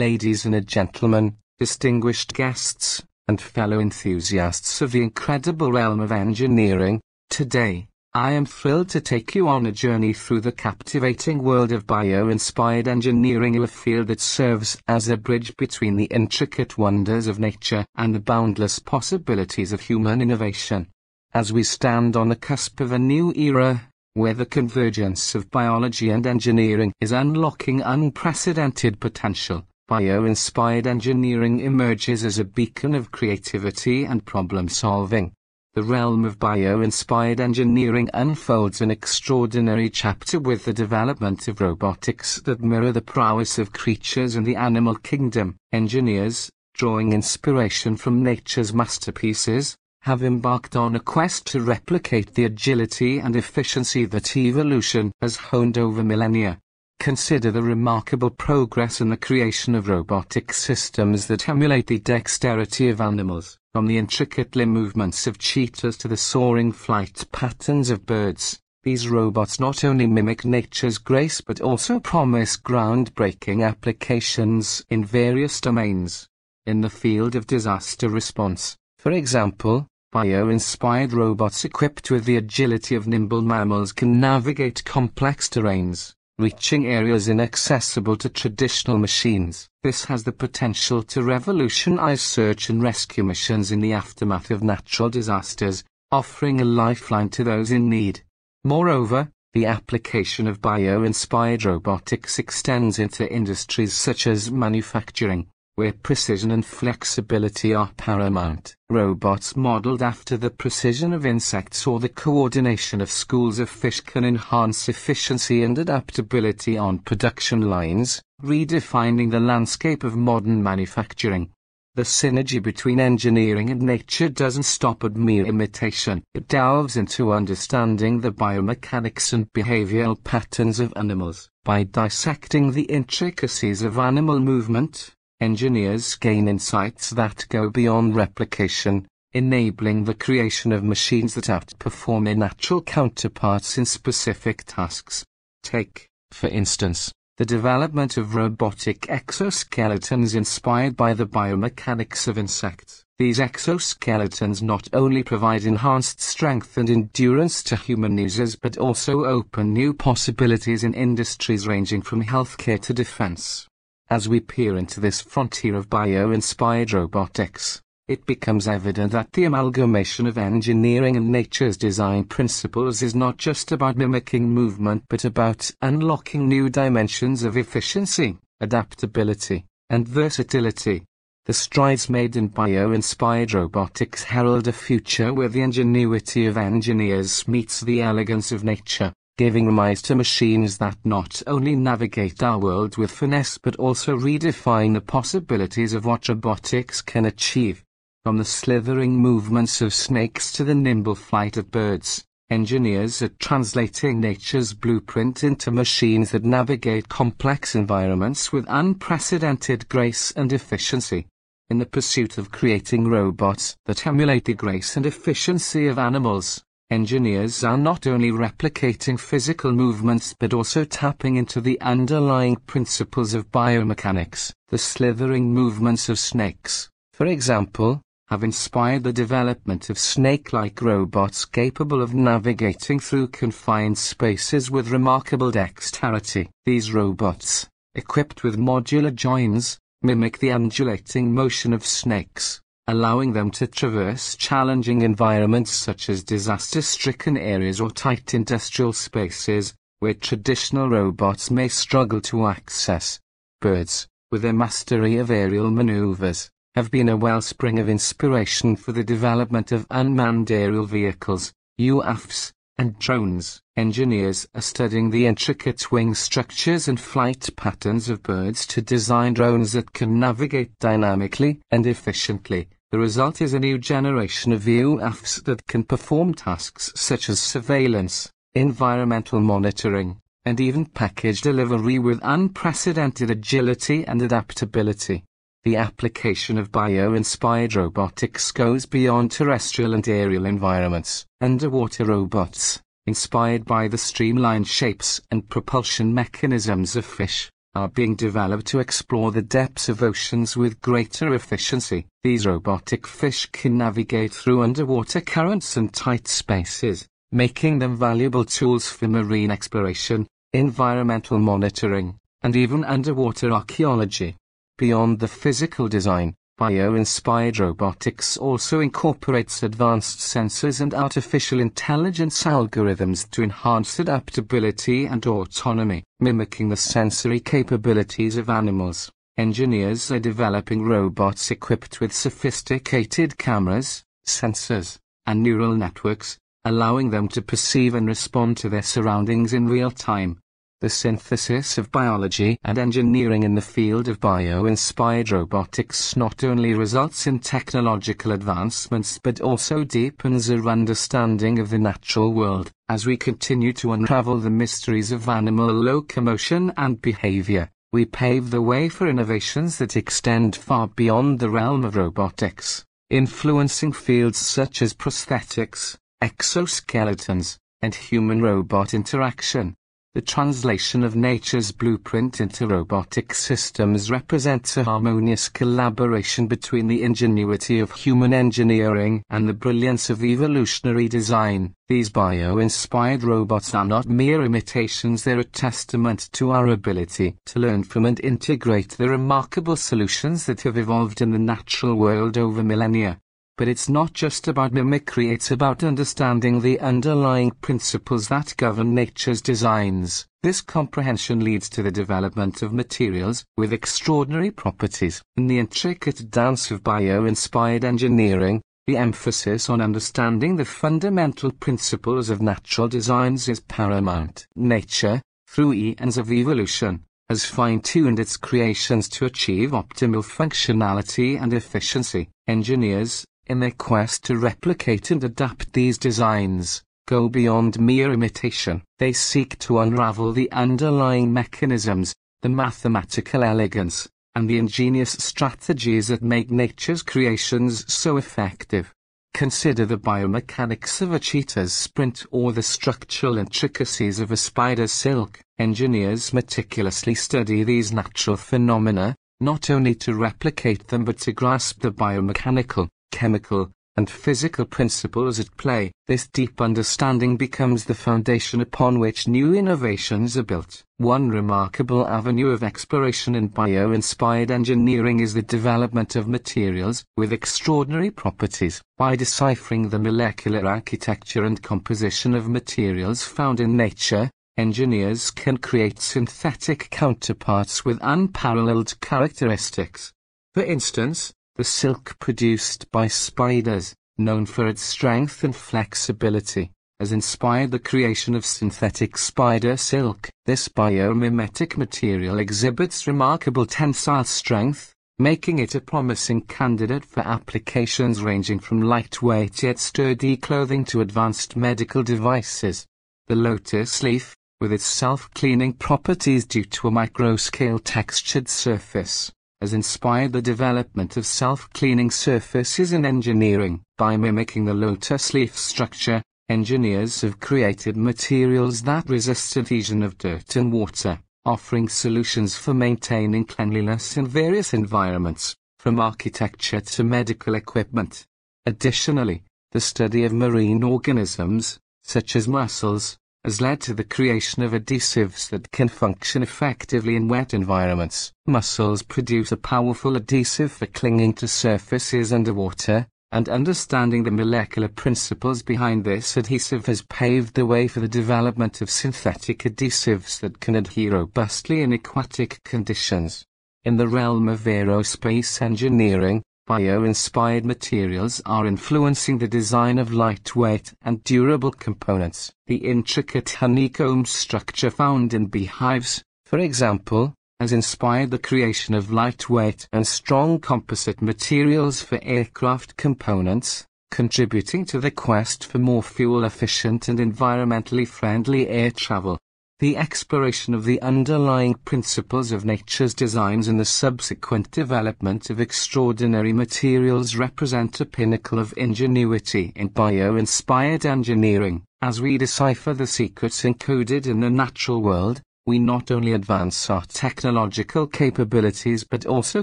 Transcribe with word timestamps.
ladies 0.00 0.46
and 0.46 0.66
gentlemen, 0.66 1.36
distinguished 1.58 2.32
guests, 2.32 3.02
and 3.28 3.38
fellow 3.38 3.78
enthusiasts 3.78 4.80
of 4.80 4.92
the 4.92 5.02
incredible 5.02 5.70
realm 5.70 6.00
of 6.00 6.10
engineering, 6.10 6.98
today, 7.28 7.86
I 8.14 8.30
am 8.30 8.46
thrilled 8.46 8.88
to 8.90 9.02
take 9.02 9.34
you 9.34 9.46
on 9.46 9.66
a 9.66 9.72
journey 9.72 10.14
through 10.14 10.40
the 10.40 10.52
captivating 10.52 11.42
world 11.42 11.70
of 11.70 11.86
bio-inspired 11.86 12.88
engineering 12.88 13.62
a 13.62 13.66
field 13.66 14.06
that 14.06 14.22
serves 14.22 14.78
as 14.88 15.08
a 15.08 15.18
bridge 15.18 15.54
between 15.58 15.96
the 15.96 16.06
intricate 16.06 16.78
wonders 16.78 17.26
of 17.26 17.38
nature 17.38 17.84
and 17.94 18.14
the 18.14 18.20
boundless 18.20 18.78
possibilities 18.78 19.70
of 19.70 19.82
human 19.82 20.22
innovation. 20.22 20.88
As 21.34 21.52
we 21.52 21.62
stand 21.62 22.16
on 22.16 22.30
the 22.30 22.36
cusp 22.36 22.80
of 22.80 22.92
a 22.92 22.98
new 22.98 23.34
era, 23.36 23.90
where 24.14 24.34
the 24.34 24.46
convergence 24.46 25.34
of 25.34 25.50
biology 25.50 26.08
and 26.08 26.26
engineering 26.26 26.90
is 27.02 27.12
unlocking 27.12 27.82
unprecedented 27.82 28.98
potential, 28.98 29.66
bio-inspired 29.90 30.86
engineering 30.86 31.58
emerges 31.58 32.24
as 32.24 32.38
a 32.38 32.44
beacon 32.44 32.94
of 32.94 33.10
creativity 33.10 34.04
and 34.04 34.24
problem 34.24 34.68
solving 34.68 35.32
the 35.74 35.82
realm 35.82 36.24
of 36.24 36.38
bio-inspired 36.38 37.40
engineering 37.40 38.08
unfolds 38.14 38.80
an 38.80 38.90
extraordinary 38.90 39.90
chapter 39.90 40.38
with 40.38 40.64
the 40.64 40.72
development 40.72 41.48
of 41.48 41.60
robotics 41.60 42.40
that 42.42 42.60
mirror 42.60 42.92
the 42.92 43.00
prowess 43.00 43.58
of 43.58 43.72
creatures 43.72 44.36
in 44.36 44.44
the 44.44 44.54
animal 44.54 44.94
kingdom. 44.94 45.56
Engineers, 45.72 46.50
drawing 46.74 47.12
inspiration 47.12 47.96
from 47.96 48.22
nature's 48.22 48.72
masterpieces, 48.72 49.76
have 50.02 50.22
embarked 50.22 50.74
on 50.76 50.94
a 50.96 51.00
quest 51.00 51.46
to 51.46 51.60
replicate 51.60 52.34
the 52.34 52.44
agility 52.44 53.18
and 53.18 53.34
efficiency 53.34 54.04
that 54.04 54.36
evolution 54.36 55.10
has 55.20 55.36
honed 55.36 55.78
over 55.78 56.04
millennia. 56.04 56.58
Consider 57.00 57.50
the 57.50 57.62
remarkable 57.62 58.28
progress 58.28 59.00
in 59.00 59.08
the 59.08 59.16
creation 59.16 59.74
of 59.74 59.88
robotic 59.88 60.52
systems 60.52 61.28
that 61.28 61.48
emulate 61.48 61.86
the 61.86 61.98
dexterity 61.98 62.90
of 62.90 63.00
animals. 63.00 63.56
From 63.72 63.86
the 63.86 63.96
intricate 63.96 64.54
limb 64.54 64.68
movements 64.68 65.26
of 65.26 65.38
cheetahs 65.38 65.96
to 65.96 66.08
the 66.08 66.18
soaring 66.18 66.72
flight 66.72 67.24
patterns 67.32 67.88
of 67.88 68.04
birds, 68.04 68.60
these 68.82 69.08
robots 69.08 69.58
not 69.58 69.82
only 69.82 70.06
mimic 70.06 70.44
nature's 70.44 70.98
grace 70.98 71.40
but 71.40 71.62
also 71.62 72.00
promise 72.00 72.58
groundbreaking 72.58 73.66
applications 73.66 74.84
in 74.90 75.02
various 75.02 75.58
domains. 75.58 76.28
In 76.66 76.82
the 76.82 76.90
field 76.90 77.34
of 77.34 77.46
disaster 77.46 78.10
response, 78.10 78.76
for 78.98 79.12
example, 79.12 79.86
bio-inspired 80.12 81.14
robots 81.14 81.64
equipped 81.64 82.10
with 82.10 82.26
the 82.26 82.36
agility 82.36 82.94
of 82.94 83.06
nimble 83.06 83.40
mammals 83.40 83.90
can 83.90 84.20
navigate 84.20 84.84
complex 84.84 85.48
terrains, 85.48 86.12
reaching 86.40 86.86
areas 86.86 87.28
inaccessible 87.28 88.16
to 88.16 88.28
traditional 88.28 88.98
machines. 88.98 89.68
This 89.82 90.06
has 90.06 90.24
the 90.24 90.32
potential 90.32 91.02
to 91.04 91.22
revolutionize 91.22 92.22
search 92.22 92.70
and 92.70 92.82
rescue 92.82 93.22
missions 93.22 93.70
in 93.70 93.80
the 93.80 93.92
aftermath 93.92 94.50
of 94.50 94.62
natural 94.62 95.10
disasters, 95.10 95.84
offering 96.10 96.60
a 96.60 96.64
lifeline 96.64 97.28
to 97.30 97.44
those 97.44 97.70
in 97.70 97.88
need. 97.88 98.22
Moreover, 98.64 99.30
the 99.52 99.66
application 99.66 100.46
of 100.46 100.62
bio-inspired 100.62 101.64
robotics 101.64 102.38
extends 102.38 102.98
into 102.98 103.30
industries 103.30 103.92
such 103.92 104.26
as 104.26 104.50
manufacturing, 104.50 105.48
where 105.76 105.92
precision 105.92 106.50
and 106.50 106.64
flexibility 106.64 107.74
are 107.74 107.90
paramount. 107.96 108.74
Robots 108.88 109.56
modeled 109.56 110.02
after 110.02 110.36
the 110.36 110.50
precision 110.50 111.12
of 111.12 111.24
insects 111.24 111.86
or 111.86 112.00
the 112.00 112.08
coordination 112.08 113.00
of 113.00 113.10
schools 113.10 113.58
of 113.58 113.70
fish 113.70 114.00
can 114.00 114.24
enhance 114.24 114.88
efficiency 114.88 115.62
and 115.62 115.78
adaptability 115.78 116.76
on 116.76 116.98
production 116.98 117.62
lines, 117.62 118.20
redefining 118.42 119.30
the 119.30 119.40
landscape 119.40 120.04
of 120.04 120.16
modern 120.16 120.62
manufacturing. 120.62 121.50
The 121.96 122.02
synergy 122.02 122.62
between 122.62 123.00
engineering 123.00 123.68
and 123.68 123.82
nature 123.82 124.28
doesn't 124.28 124.62
stop 124.62 125.02
at 125.02 125.16
mere 125.16 125.44
imitation. 125.44 126.22
It 126.34 126.46
delves 126.46 126.96
into 126.96 127.32
understanding 127.32 128.20
the 128.20 128.30
biomechanics 128.30 129.32
and 129.32 129.52
behavioral 129.52 130.22
patterns 130.22 130.78
of 130.78 130.92
animals. 130.94 131.50
By 131.64 131.82
dissecting 131.82 132.72
the 132.72 132.84
intricacies 132.84 133.82
of 133.82 133.98
animal 133.98 134.38
movement, 134.38 135.16
engineers 135.40 136.16
gain 136.16 136.48
insights 136.48 137.10
that 137.10 137.46
go 137.48 137.70
beyond 137.70 138.14
replication, 138.14 139.06
enabling 139.32 140.04
the 140.04 140.14
creation 140.14 140.72
of 140.72 140.84
machines 140.84 141.34
that 141.34 141.44
outperform 141.44 142.24
their 142.24 142.34
natural 142.34 142.82
counterparts 142.82 143.78
in 143.78 143.84
specific 143.84 144.64
tasks. 144.64 145.24
Take, 145.62 146.08
for 146.30 146.48
instance, 146.48 147.12
the 147.38 147.46
development 147.46 148.18
of 148.18 148.34
robotic 148.34 149.06
exoskeletons 149.06 150.34
inspired 150.34 150.94
by 150.94 151.14
the 151.14 151.26
biomechanics 151.26 152.28
of 152.28 152.36
insects. 152.36 153.02
These 153.16 153.38
exoskeletons 153.38 154.60
not 154.60 154.88
only 154.92 155.22
provide 155.22 155.64
enhanced 155.64 156.20
strength 156.20 156.76
and 156.76 156.90
endurance 156.90 157.62
to 157.62 157.76
human 157.76 158.18
users 158.18 158.56
but 158.56 158.76
also 158.76 159.24
open 159.24 159.72
new 159.72 159.94
possibilities 159.94 160.84
in 160.84 160.92
industries 160.92 161.66
ranging 161.66 162.02
from 162.02 162.24
healthcare 162.24 162.80
to 162.82 162.92
defense. 162.92 163.69
As 164.10 164.28
we 164.28 164.40
peer 164.40 164.76
into 164.76 164.98
this 164.98 165.20
frontier 165.20 165.76
of 165.76 165.88
bio-inspired 165.88 166.92
robotics, 166.92 167.80
it 168.08 168.26
becomes 168.26 168.66
evident 168.66 169.12
that 169.12 169.30
the 169.30 169.44
amalgamation 169.44 170.26
of 170.26 170.36
engineering 170.36 171.16
and 171.16 171.30
nature's 171.30 171.76
design 171.76 172.24
principles 172.24 173.02
is 173.02 173.14
not 173.14 173.36
just 173.36 173.70
about 173.70 173.96
mimicking 173.96 174.50
movement 174.50 175.04
but 175.08 175.24
about 175.24 175.70
unlocking 175.80 176.48
new 176.48 176.68
dimensions 176.68 177.44
of 177.44 177.56
efficiency, 177.56 178.36
adaptability, 178.60 179.64
and 179.90 180.08
versatility. 180.08 181.04
The 181.46 181.52
strides 181.52 182.10
made 182.10 182.34
in 182.34 182.48
bio-inspired 182.48 183.54
robotics 183.54 184.24
herald 184.24 184.66
a 184.66 184.72
future 184.72 185.32
where 185.32 185.48
the 185.48 185.62
ingenuity 185.62 186.46
of 186.46 186.56
engineers 186.56 187.46
meets 187.46 187.80
the 187.80 188.02
elegance 188.02 188.50
of 188.50 188.64
nature 188.64 189.12
giving 189.40 189.74
rise 189.74 190.02
to 190.02 190.14
machines 190.14 190.76
that 190.76 190.98
not 191.02 191.42
only 191.46 191.74
navigate 191.74 192.42
our 192.42 192.58
world 192.58 192.98
with 192.98 193.10
finesse 193.10 193.56
but 193.56 193.74
also 193.76 194.14
redefine 194.14 194.92
the 194.92 195.00
possibilities 195.00 195.94
of 195.94 196.04
what 196.04 196.28
robotics 196.28 197.00
can 197.00 197.24
achieve. 197.24 197.82
From 198.22 198.36
the 198.36 198.44
slithering 198.44 199.16
movements 199.16 199.80
of 199.80 199.94
snakes 199.94 200.52
to 200.52 200.62
the 200.62 200.74
nimble 200.74 201.14
flight 201.14 201.56
of 201.56 201.70
birds, 201.70 202.22
engineers 202.50 203.22
are 203.22 203.30
translating 203.38 204.20
nature's 204.20 204.74
blueprint 204.74 205.42
into 205.42 205.70
machines 205.70 206.32
that 206.32 206.44
navigate 206.44 207.08
complex 207.08 207.74
environments 207.74 208.52
with 208.52 208.66
unprecedented 208.68 209.88
grace 209.88 210.32
and 210.32 210.52
efficiency. 210.52 211.26
In 211.70 211.78
the 211.78 211.86
pursuit 211.86 212.36
of 212.36 212.52
creating 212.52 213.08
robots 213.08 213.74
that 213.86 214.06
emulate 214.06 214.44
the 214.44 214.52
grace 214.52 214.98
and 214.98 215.06
efficiency 215.06 215.86
of 215.86 215.98
animals, 215.98 216.62
Engineers 216.90 217.62
are 217.62 217.78
not 217.78 218.04
only 218.04 218.32
replicating 218.32 219.18
physical 219.18 219.70
movements 219.70 220.34
but 220.36 220.52
also 220.52 220.84
tapping 220.84 221.36
into 221.36 221.60
the 221.60 221.80
underlying 221.80 222.56
principles 222.66 223.32
of 223.32 223.48
biomechanics. 223.52 224.52
The 224.70 224.78
slithering 224.78 225.54
movements 225.54 226.08
of 226.08 226.18
snakes, 226.18 226.90
for 227.12 227.26
example, 227.26 228.02
have 228.26 228.42
inspired 228.42 229.04
the 229.04 229.12
development 229.12 229.88
of 229.88 230.00
snake-like 230.00 230.82
robots 230.82 231.44
capable 231.44 232.02
of 232.02 232.12
navigating 232.12 232.98
through 232.98 233.28
confined 233.28 233.96
spaces 233.96 234.68
with 234.68 234.90
remarkable 234.90 235.52
dexterity. 235.52 236.50
These 236.66 236.92
robots, 236.92 237.68
equipped 237.94 238.42
with 238.42 238.58
modular 238.58 239.14
joins, 239.14 239.78
mimic 240.02 240.38
the 240.38 240.50
undulating 240.50 241.32
motion 241.32 241.72
of 241.72 241.86
snakes 241.86 242.60
allowing 242.90 243.32
them 243.32 243.52
to 243.52 243.68
traverse 243.68 244.34
challenging 244.34 245.02
environments 245.02 245.70
such 245.70 246.10
as 246.10 246.24
disaster-stricken 246.24 247.36
areas 247.36 247.80
or 247.80 247.88
tight 247.88 248.34
industrial 248.34 248.92
spaces, 248.92 249.74
where 250.00 250.12
traditional 250.12 250.88
robots 250.88 251.52
may 251.52 251.68
struggle 251.68 252.20
to 252.20 252.48
access. 252.48 253.20
Birds, 253.60 254.08
with 254.32 254.42
their 254.42 254.52
mastery 254.52 255.18
of 255.18 255.30
aerial 255.30 255.70
maneuvers, 255.70 256.50
have 256.74 256.90
been 256.90 257.08
a 257.08 257.16
wellspring 257.16 257.78
of 257.78 257.88
inspiration 257.88 258.74
for 258.74 258.90
the 258.90 259.04
development 259.04 259.70
of 259.70 259.86
unmanned 259.90 260.50
aerial 260.50 260.84
vehicles, 260.84 261.52
UAVs, 261.80 262.52
and 262.76 262.98
drones. 262.98 263.62
Engineers 263.76 264.48
are 264.52 264.60
studying 264.60 265.10
the 265.10 265.26
intricate 265.26 265.92
wing 265.92 266.12
structures 266.12 266.88
and 266.88 266.98
flight 266.98 267.48
patterns 267.54 268.08
of 268.08 268.20
birds 268.24 268.66
to 268.66 268.82
design 268.82 269.34
drones 269.34 269.74
that 269.74 269.92
can 269.92 270.18
navigate 270.18 270.76
dynamically 270.80 271.60
and 271.70 271.86
efficiently 271.86 272.68
the 272.92 272.98
result 272.98 273.40
is 273.40 273.54
a 273.54 273.60
new 273.60 273.78
generation 273.78 274.52
of 274.52 274.62
UAVs 274.62 275.44
that 275.44 275.64
can 275.68 275.84
perform 275.84 276.34
tasks 276.34 276.92
such 276.96 277.28
as 277.28 277.38
surveillance, 277.38 278.32
environmental 278.54 279.38
monitoring, 279.38 280.20
and 280.44 280.60
even 280.60 280.84
package 280.84 281.40
delivery 281.40 282.00
with 282.00 282.18
unprecedented 282.22 283.30
agility 283.30 284.04
and 284.06 284.20
adaptability. 284.20 285.22
The 285.62 285.76
application 285.76 286.58
of 286.58 286.72
bio-inspired 286.72 287.76
robotics 287.76 288.50
goes 288.50 288.86
beyond 288.86 289.30
terrestrial 289.30 289.94
and 289.94 290.08
aerial 290.08 290.46
environments. 290.46 291.26
Underwater 291.40 292.06
robots, 292.06 292.80
inspired 293.06 293.66
by 293.66 293.86
the 293.86 293.98
streamlined 293.98 294.66
shapes 294.66 295.20
and 295.30 295.48
propulsion 295.48 296.12
mechanisms 296.12 296.96
of 296.96 297.04
fish, 297.04 297.52
are 297.74 297.88
being 297.88 298.16
developed 298.16 298.66
to 298.66 298.80
explore 298.80 299.30
the 299.30 299.42
depths 299.42 299.88
of 299.88 300.02
oceans 300.02 300.56
with 300.56 300.80
greater 300.80 301.34
efficiency. 301.34 302.06
These 302.24 302.46
robotic 302.46 303.06
fish 303.06 303.46
can 303.52 303.78
navigate 303.78 304.32
through 304.32 304.62
underwater 304.62 305.20
currents 305.20 305.76
and 305.76 305.92
tight 305.92 306.26
spaces, 306.26 307.06
making 307.30 307.78
them 307.78 307.96
valuable 307.96 308.44
tools 308.44 308.88
for 308.88 309.06
marine 309.06 309.50
exploration, 309.50 310.26
environmental 310.52 311.38
monitoring, 311.38 312.18
and 312.42 312.56
even 312.56 312.84
underwater 312.84 313.52
archaeology. 313.52 314.36
Beyond 314.76 315.20
the 315.20 315.28
physical 315.28 315.88
design, 315.88 316.34
Bio-inspired 316.60 317.58
robotics 317.58 318.36
also 318.36 318.80
incorporates 318.80 319.62
advanced 319.62 320.18
sensors 320.18 320.82
and 320.82 320.92
artificial 320.92 321.58
intelligence 321.58 322.44
algorithms 322.44 323.30
to 323.30 323.42
enhance 323.42 323.98
adaptability 323.98 325.06
and 325.06 325.24
autonomy, 325.24 326.04
mimicking 326.20 326.68
the 326.68 326.76
sensory 326.76 327.40
capabilities 327.40 328.36
of 328.36 328.50
animals. 328.50 329.10
Engineers 329.38 330.10
are 330.10 330.18
developing 330.18 330.82
robots 330.82 331.50
equipped 331.50 331.98
with 331.98 332.12
sophisticated 332.12 333.38
cameras, 333.38 334.04
sensors, 334.26 334.98
and 335.24 335.42
neural 335.42 335.74
networks, 335.74 336.36
allowing 336.66 337.08
them 337.08 337.26
to 337.28 337.40
perceive 337.40 337.94
and 337.94 338.06
respond 338.06 338.58
to 338.58 338.68
their 338.68 338.82
surroundings 338.82 339.54
in 339.54 339.66
real 339.66 339.90
time. 339.90 340.38
The 340.80 340.88
synthesis 340.88 341.76
of 341.76 341.92
biology 341.92 342.58
and 342.64 342.78
engineering 342.78 343.42
in 343.42 343.54
the 343.54 343.60
field 343.60 344.08
of 344.08 344.18
bio-inspired 344.18 345.30
robotics 345.30 346.16
not 346.16 346.42
only 346.42 346.72
results 346.72 347.26
in 347.26 347.40
technological 347.40 348.32
advancements 348.32 349.18
but 349.18 349.42
also 349.42 349.84
deepens 349.84 350.50
our 350.50 350.66
understanding 350.68 351.58
of 351.58 351.68
the 351.68 351.78
natural 351.78 352.32
world, 352.32 352.70
as 352.88 353.04
we 353.04 353.18
continue 353.18 353.74
to 353.74 353.92
unravel 353.92 354.38
the 354.38 354.48
mysteries 354.48 355.12
of 355.12 355.28
animal 355.28 355.70
locomotion 355.70 356.72
and 356.78 357.02
behavior. 357.02 357.70
We 357.92 358.06
pave 358.06 358.50
the 358.50 358.62
way 358.62 358.88
for 358.88 359.06
innovations 359.06 359.76
that 359.78 359.98
extend 359.98 360.56
far 360.56 360.88
beyond 360.88 361.40
the 361.40 361.50
realm 361.50 361.84
of 361.84 361.96
robotics, 361.96 362.86
influencing 363.10 363.92
fields 363.92 364.38
such 364.38 364.80
as 364.80 364.94
prosthetics, 364.94 365.98
exoskeletons, 366.22 367.58
and 367.82 367.94
human-robot 367.94 368.94
interaction. 368.94 369.74
The 370.12 370.20
translation 370.20 371.04
of 371.04 371.14
nature's 371.14 371.70
blueprint 371.70 372.40
into 372.40 372.66
robotic 372.66 373.32
systems 373.32 374.10
represents 374.10 374.76
a 374.76 374.82
harmonious 374.82 375.48
collaboration 375.48 376.48
between 376.48 376.88
the 376.88 377.04
ingenuity 377.04 377.78
of 377.78 377.92
human 377.92 378.34
engineering 378.34 379.22
and 379.30 379.48
the 379.48 379.52
brilliance 379.52 380.10
of 380.10 380.24
evolutionary 380.24 381.06
design. 381.06 381.74
These 381.86 382.10
bio-inspired 382.10 383.22
robots 383.22 383.72
are 383.72 383.84
not 383.84 384.08
mere 384.08 384.42
imitations, 384.42 385.22
they're 385.22 385.38
a 385.38 385.44
testament 385.44 386.28
to 386.32 386.50
our 386.50 386.66
ability 386.66 387.36
to 387.46 387.60
learn 387.60 387.84
from 387.84 388.04
and 388.04 388.18
integrate 388.18 388.88
the 388.90 389.08
remarkable 389.08 389.76
solutions 389.76 390.44
that 390.46 390.62
have 390.62 390.76
evolved 390.76 391.22
in 391.22 391.30
the 391.30 391.38
natural 391.38 391.94
world 391.94 392.36
over 392.36 392.64
millennia. 392.64 393.20
But 393.60 393.68
it's 393.68 393.90
not 393.90 394.14
just 394.14 394.48
about 394.48 394.72
mimicry, 394.72 395.28
it's 395.28 395.50
about 395.50 395.84
understanding 395.84 396.62
the 396.62 396.80
underlying 396.80 397.50
principles 397.60 398.28
that 398.28 398.54
govern 398.56 398.94
nature's 398.94 399.42
designs. 399.42 400.26
This 400.42 400.62
comprehension 400.62 401.44
leads 401.44 401.68
to 401.70 401.82
the 401.82 401.90
development 401.90 402.62
of 402.62 402.72
materials 402.72 403.44
with 403.58 403.74
extraordinary 403.74 404.50
properties. 404.50 405.20
In 405.36 405.46
the 405.46 405.58
intricate 405.58 406.30
dance 406.30 406.70
of 406.70 406.82
bio-inspired 406.82 407.84
engineering, 407.84 408.62
the 408.86 408.96
emphasis 408.96 409.68
on 409.68 409.82
understanding 409.82 410.56
the 410.56 410.64
fundamental 410.64 411.52
principles 411.52 412.30
of 412.30 412.40
natural 412.40 412.88
designs 412.88 413.46
is 413.46 413.60
paramount. 413.60 414.46
Nature, 414.56 415.20
through 415.48 415.74
eons 415.74 416.16
of 416.16 416.32
evolution, 416.32 417.04
has 417.28 417.44
fine-tuned 417.44 418.18
its 418.18 418.38
creations 418.38 419.06
to 419.10 419.26
achieve 419.26 419.72
optimal 419.72 420.24
functionality 420.24 421.38
and 421.38 421.52
efficiency. 421.52 422.30
Engineers, 422.48 423.24
in 423.50 423.58
their 423.58 423.72
quest 423.72 424.22
to 424.22 424.38
replicate 424.38 425.10
and 425.10 425.24
adapt 425.24 425.72
these 425.72 425.98
designs, 425.98 426.84
go 427.08 427.28
beyond 427.28 427.80
mere 427.80 428.12
imitation. 428.12 428.80
They 429.00 429.12
seek 429.12 429.58
to 429.58 429.80
unravel 429.80 430.32
the 430.32 430.48
underlying 430.52 431.32
mechanisms, 431.32 432.14
the 432.42 432.48
mathematical 432.48 433.42
elegance, 433.42 434.08
and 434.36 434.48
the 434.48 434.56
ingenious 434.56 435.10
strategies 435.10 436.06
that 436.06 436.22
make 436.22 436.48
nature's 436.48 437.02
creations 437.02 437.92
so 437.92 438.18
effective. 438.18 438.94
Consider 439.34 439.84
the 439.84 439.98
biomechanics 439.98 441.02
of 441.02 441.10
a 441.10 441.18
cheetah's 441.18 441.72
sprint 441.72 442.24
or 442.30 442.52
the 442.52 442.62
structural 442.62 443.36
intricacies 443.36 444.20
of 444.20 444.30
a 444.30 444.36
spider's 444.36 444.92
silk. 444.92 445.40
Engineers 445.58 446.32
meticulously 446.32 447.16
study 447.16 447.64
these 447.64 447.92
natural 447.92 448.36
phenomena, 448.36 449.16
not 449.40 449.70
only 449.70 449.96
to 449.96 450.14
replicate 450.14 450.86
them 450.86 451.04
but 451.04 451.18
to 451.18 451.32
grasp 451.32 451.80
the 451.80 451.90
biomechanical, 451.90 452.88
chemical, 453.10 453.70
and 453.96 454.08
physical 454.08 454.64
principles 454.64 455.38
at 455.38 455.56
play. 455.56 455.92
This 456.06 456.26
deep 456.28 456.60
understanding 456.60 457.36
becomes 457.36 457.84
the 457.84 457.94
foundation 457.94 458.60
upon 458.60 458.98
which 458.98 459.28
new 459.28 459.54
innovations 459.54 460.36
are 460.38 460.42
built. 460.42 460.82
One 460.96 461.28
remarkable 461.28 462.06
avenue 462.06 462.48
of 462.48 462.62
exploration 462.62 463.34
in 463.34 463.48
bio-inspired 463.48 464.50
engineering 464.50 465.20
is 465.20 465.34
the 465.34 465.42
development 465.42 466.16
of 466.16 466.28
materials 466.28 467.04
with 467.16 467.32
extraordinary 467.32 468.10
properties. 468.10 468.80
By 468.96 469.16
deciphering 469.16 469.88
the 469.88 469.98
molecular 469.98 470.66
architecture 470.66 471.44
and 471.44 471.62
composition 471.62 472.34
of 472.34 472.48
materials 472.48 473.22
found 473.22 473.60
in 473.60 473.76
nature, 473.76 474.30
engineers 474.56 475.30
can 475.30 475.56
create 475.56 476.00
synthetic 476.00 476.88
counterparts 476.90 477.84
with 477.84 477.98
unparalleled 478.02 478.98
characteristics. 479.00 480.12
For 480.54 480.62
instance, 480.62 481.32
the 481.60 481.64
silk 481.64 482.18
produced 482.18 482.90
by 482.90 483.06
spiders, 483.06 483.94
known 484.16 484.46
for 484.46 484.66
its 484.66 484.80
strength 484.80 485.44
and 485.44 485.54
flexibility, 485.54 486.70
has 486.98 487.12
inspired 487.12 487.70
the 487.70 487.78
creation 487.78 488.34
of 488.34 488.46
synthetic 488.46 489.18
spider 489.18 489.76
silk. 489.76 490.30
This 490.46 490.68
biomimetic 490.68 491.76
material 491.76 492.38
exhibits 492.38 493.06
remarkable 493.06 493.66
tensile 493.66 494.24
strength, 494.24 494.94
making 495.18 495.58
it 495.58 495.74
a 495.74 495.82
promising 495.82 496.40
candidate 496.46 497.04
for 497.04 497.20
applications 497.20 498.22
ranging 498.22 498.58
from 498.58 498.80
lightweight 498.80 499.62
yet 499.62 499.78
sturdy 499.78 500.38
clothing 500.38 500.86
to 500.86 501.02
advanced 501.02 501.56
medical 501.56 502.02
devices. 502.02 502.86
The 503.26 503.36
lotus 503.36 504.02
leaf, 504.02 504.34
with 504.62 504.72
its 504.72 504.86
self-cleaning 504.86 505.74
properties 505.74 506.46
due 506.46 506.64
to 506.64 506.88
a 506.88 506.90
microscale 506.90 507.82
textured 507.84 508.48
surface, 508.48 509.30
has 509.60 509.74
inspired 509.74 510.32
the 510.32 510.42
development 510.42 511.16
of 511.16 511.26
self-cleaning 511.26 512.10
surfaces 512.10 512.92
in 512.92 513.04
engineering. 513.04 513.82
By 513.98 514.16
mimicking 514.16 514.64
the 514.64 514.74
lotus 514.74 515.34
leaf 515.34 515.56
structure, 515.56 516.22
engineers 516.48 517.20
have 517.20 517.40
created 517.40 517.96
materials 517.96 518.82
that 518.82 519.08
resist 519.08 519.56
adhesion 519.56 520.02
of 520.02 520.18
dirt 520.18 520.56
and 520.56 520.72
water, 520.72 521.20
offering 521.44 521.88
solutions 521.88 522.56
for 522.56 522.74
maintaining 522.74 523.44
cleanliness 523.44 524.16
in 524.16 524.26
various 524.26 524.72
environments, 524.72 525.54
from 525.78 526.00
architecture 526.00 526.80
to 526.80 527.04
medical 527.04 527.54
equipment. 527.54 528.26
Additionally, 528.66 529.42
the 529.72 529.80
study 529.80 530.24
of 530.24 530.32
marine 530.32 530.82
organisms, 530.82 531.78
such 532.02 532.34
as 532.34 532.48
mussels, 532.48 533.18
has 533.44 533.60
led 533.60 533.80
to 533.80 533.94
the 533.94 534.04
creation 534.04 534.62
of 534.62 534.72
adhesives 534.72 535.48
that 535.48 535.70
can 535.72 535.88
function 535.88 536.42
effectively 536.42 537.16
in 537.16 537.28
wet 537.28 537.54
environments. 537.54 538.32
Mussels 538.46 539.02
produce 539.02 539.50
a 539.50 539.56
powerful 539.56 540.16
adhesive 540.16 540.70
for 540.70 540.86
clinging 540.86 541.32
to 541.32 541.48
surfaces 541.48 542.32
underwater, 542.32 543.06
and 543.32 543.48
understanding 543.48 544.24
the 544.24 544.30
molecular 544.30 544.88
principles 544.88 545.62
behind 545.62 546.04
this 546.04 546.36
adhesive 546.36 546.86
has 546.86 547.02
paved 547.02 547.54
the 547.54 547.64
way 547.64 547.86
for 547.86 548.00
the 548.00 548.08
development 548.08 548.80
of 548.80 548.90
synthetic 548.90 549.60
adhesives 549.60 550.40
that 550.40 550.60
can 550.60 550.74
adhere 550.74 551.12
robustly 551.12 551.80
in 551.80 551.92
aquatic 551.92 552.62
conditions. 552.64 553.46
In 553.84 553.96
the 553.96 554.08
realm 554.08 554.48
of 554.48 554.60
aerospace 554.60 555.62
engineering, 555.62 556.42
Bio-inspired 556.70 557.64
materials 557.64 558.40
are 558.46 558.64
influencing 558.64 559.38
the 559.38 559.48
design 559.48 559.98
of 559.98 560.12
lightweight 560.12 560.92
and 561.02 561.24
durable 561.24 561.72
components. 561.72 562.52
The 562.68 562.76
intricate 562.76 563.50
honeycomb 563.58 564.24
structure 564.24 564.92
found 564.92 565.34
in 565.34 565.46
beehives, 565.46 566.22
for 566.46 566.60
example, 566.60 567.34
has 567.58 567.72
inspired 567.72 568.30
the 568.30 568.38
creation 568.38 568.94
of 568.94 569.10
lightweight 569.10 569.88
and 569.92 570.06
strong 570.06 570.60
composite 570.60 571.20
materials 571.20 572.02
for 572.02 572.20
aircraft 572.22 572.96
components, 572.96 573.84
contributing 574.12 574.84
to 574.84 575.00
the 575.00 575.10
quest 575.10 575.66
for 575.66 575.80
more 575.80 576.04
fuel-efficient 576.04 577.08
and 577.08 577.18
environmentally 577.18 578.06
friendly 578.06 578.68
air 578.68 578.92
travel. 578.92 579.40
The 579.80 579.96
exploration 579.96 580.74
of 580.74 580.84
the 580.84 581.00
underlying 581.00 581.72
principles 581.86 582.52
of 582.52 582.66
nature's 582.66 583.14
designs 583.14 583.66
and 583.66 583.80
the 583.80 583.86
subsequent 583.86 584.70
development 584.70 585.48
of 585.48 585.58
extraordinary 585.58 586.52
materials 586.52 587.34
represent 587.34 587.98
a 587.98 588.04
pinnacle 588.04 588.58
of 588.58 588.74
ingenuity 588.76 589.72
in 589.74 589.88
bio-inspired 589.88 591.06
engineering. 591.06 591.84
As 592.02 592.20
we 592.20 592.36
decipher 592.36 592.92
the 592.92 593.06
secrets 593.06 593.62
encoded 593.62 594.26
in 594.26 594.40
the 594.40 594.50
natural 594.50 595.00
world, 595.00 595.40
we 595.64 595.78
not 595.78 596.10
only 596.10 596.34
advance 596.34 596.90
our 596.90 597.06
technological 597.06 598.06
capabilities 598.06 599.04
but 599.04 599.24
also 599.24 599.62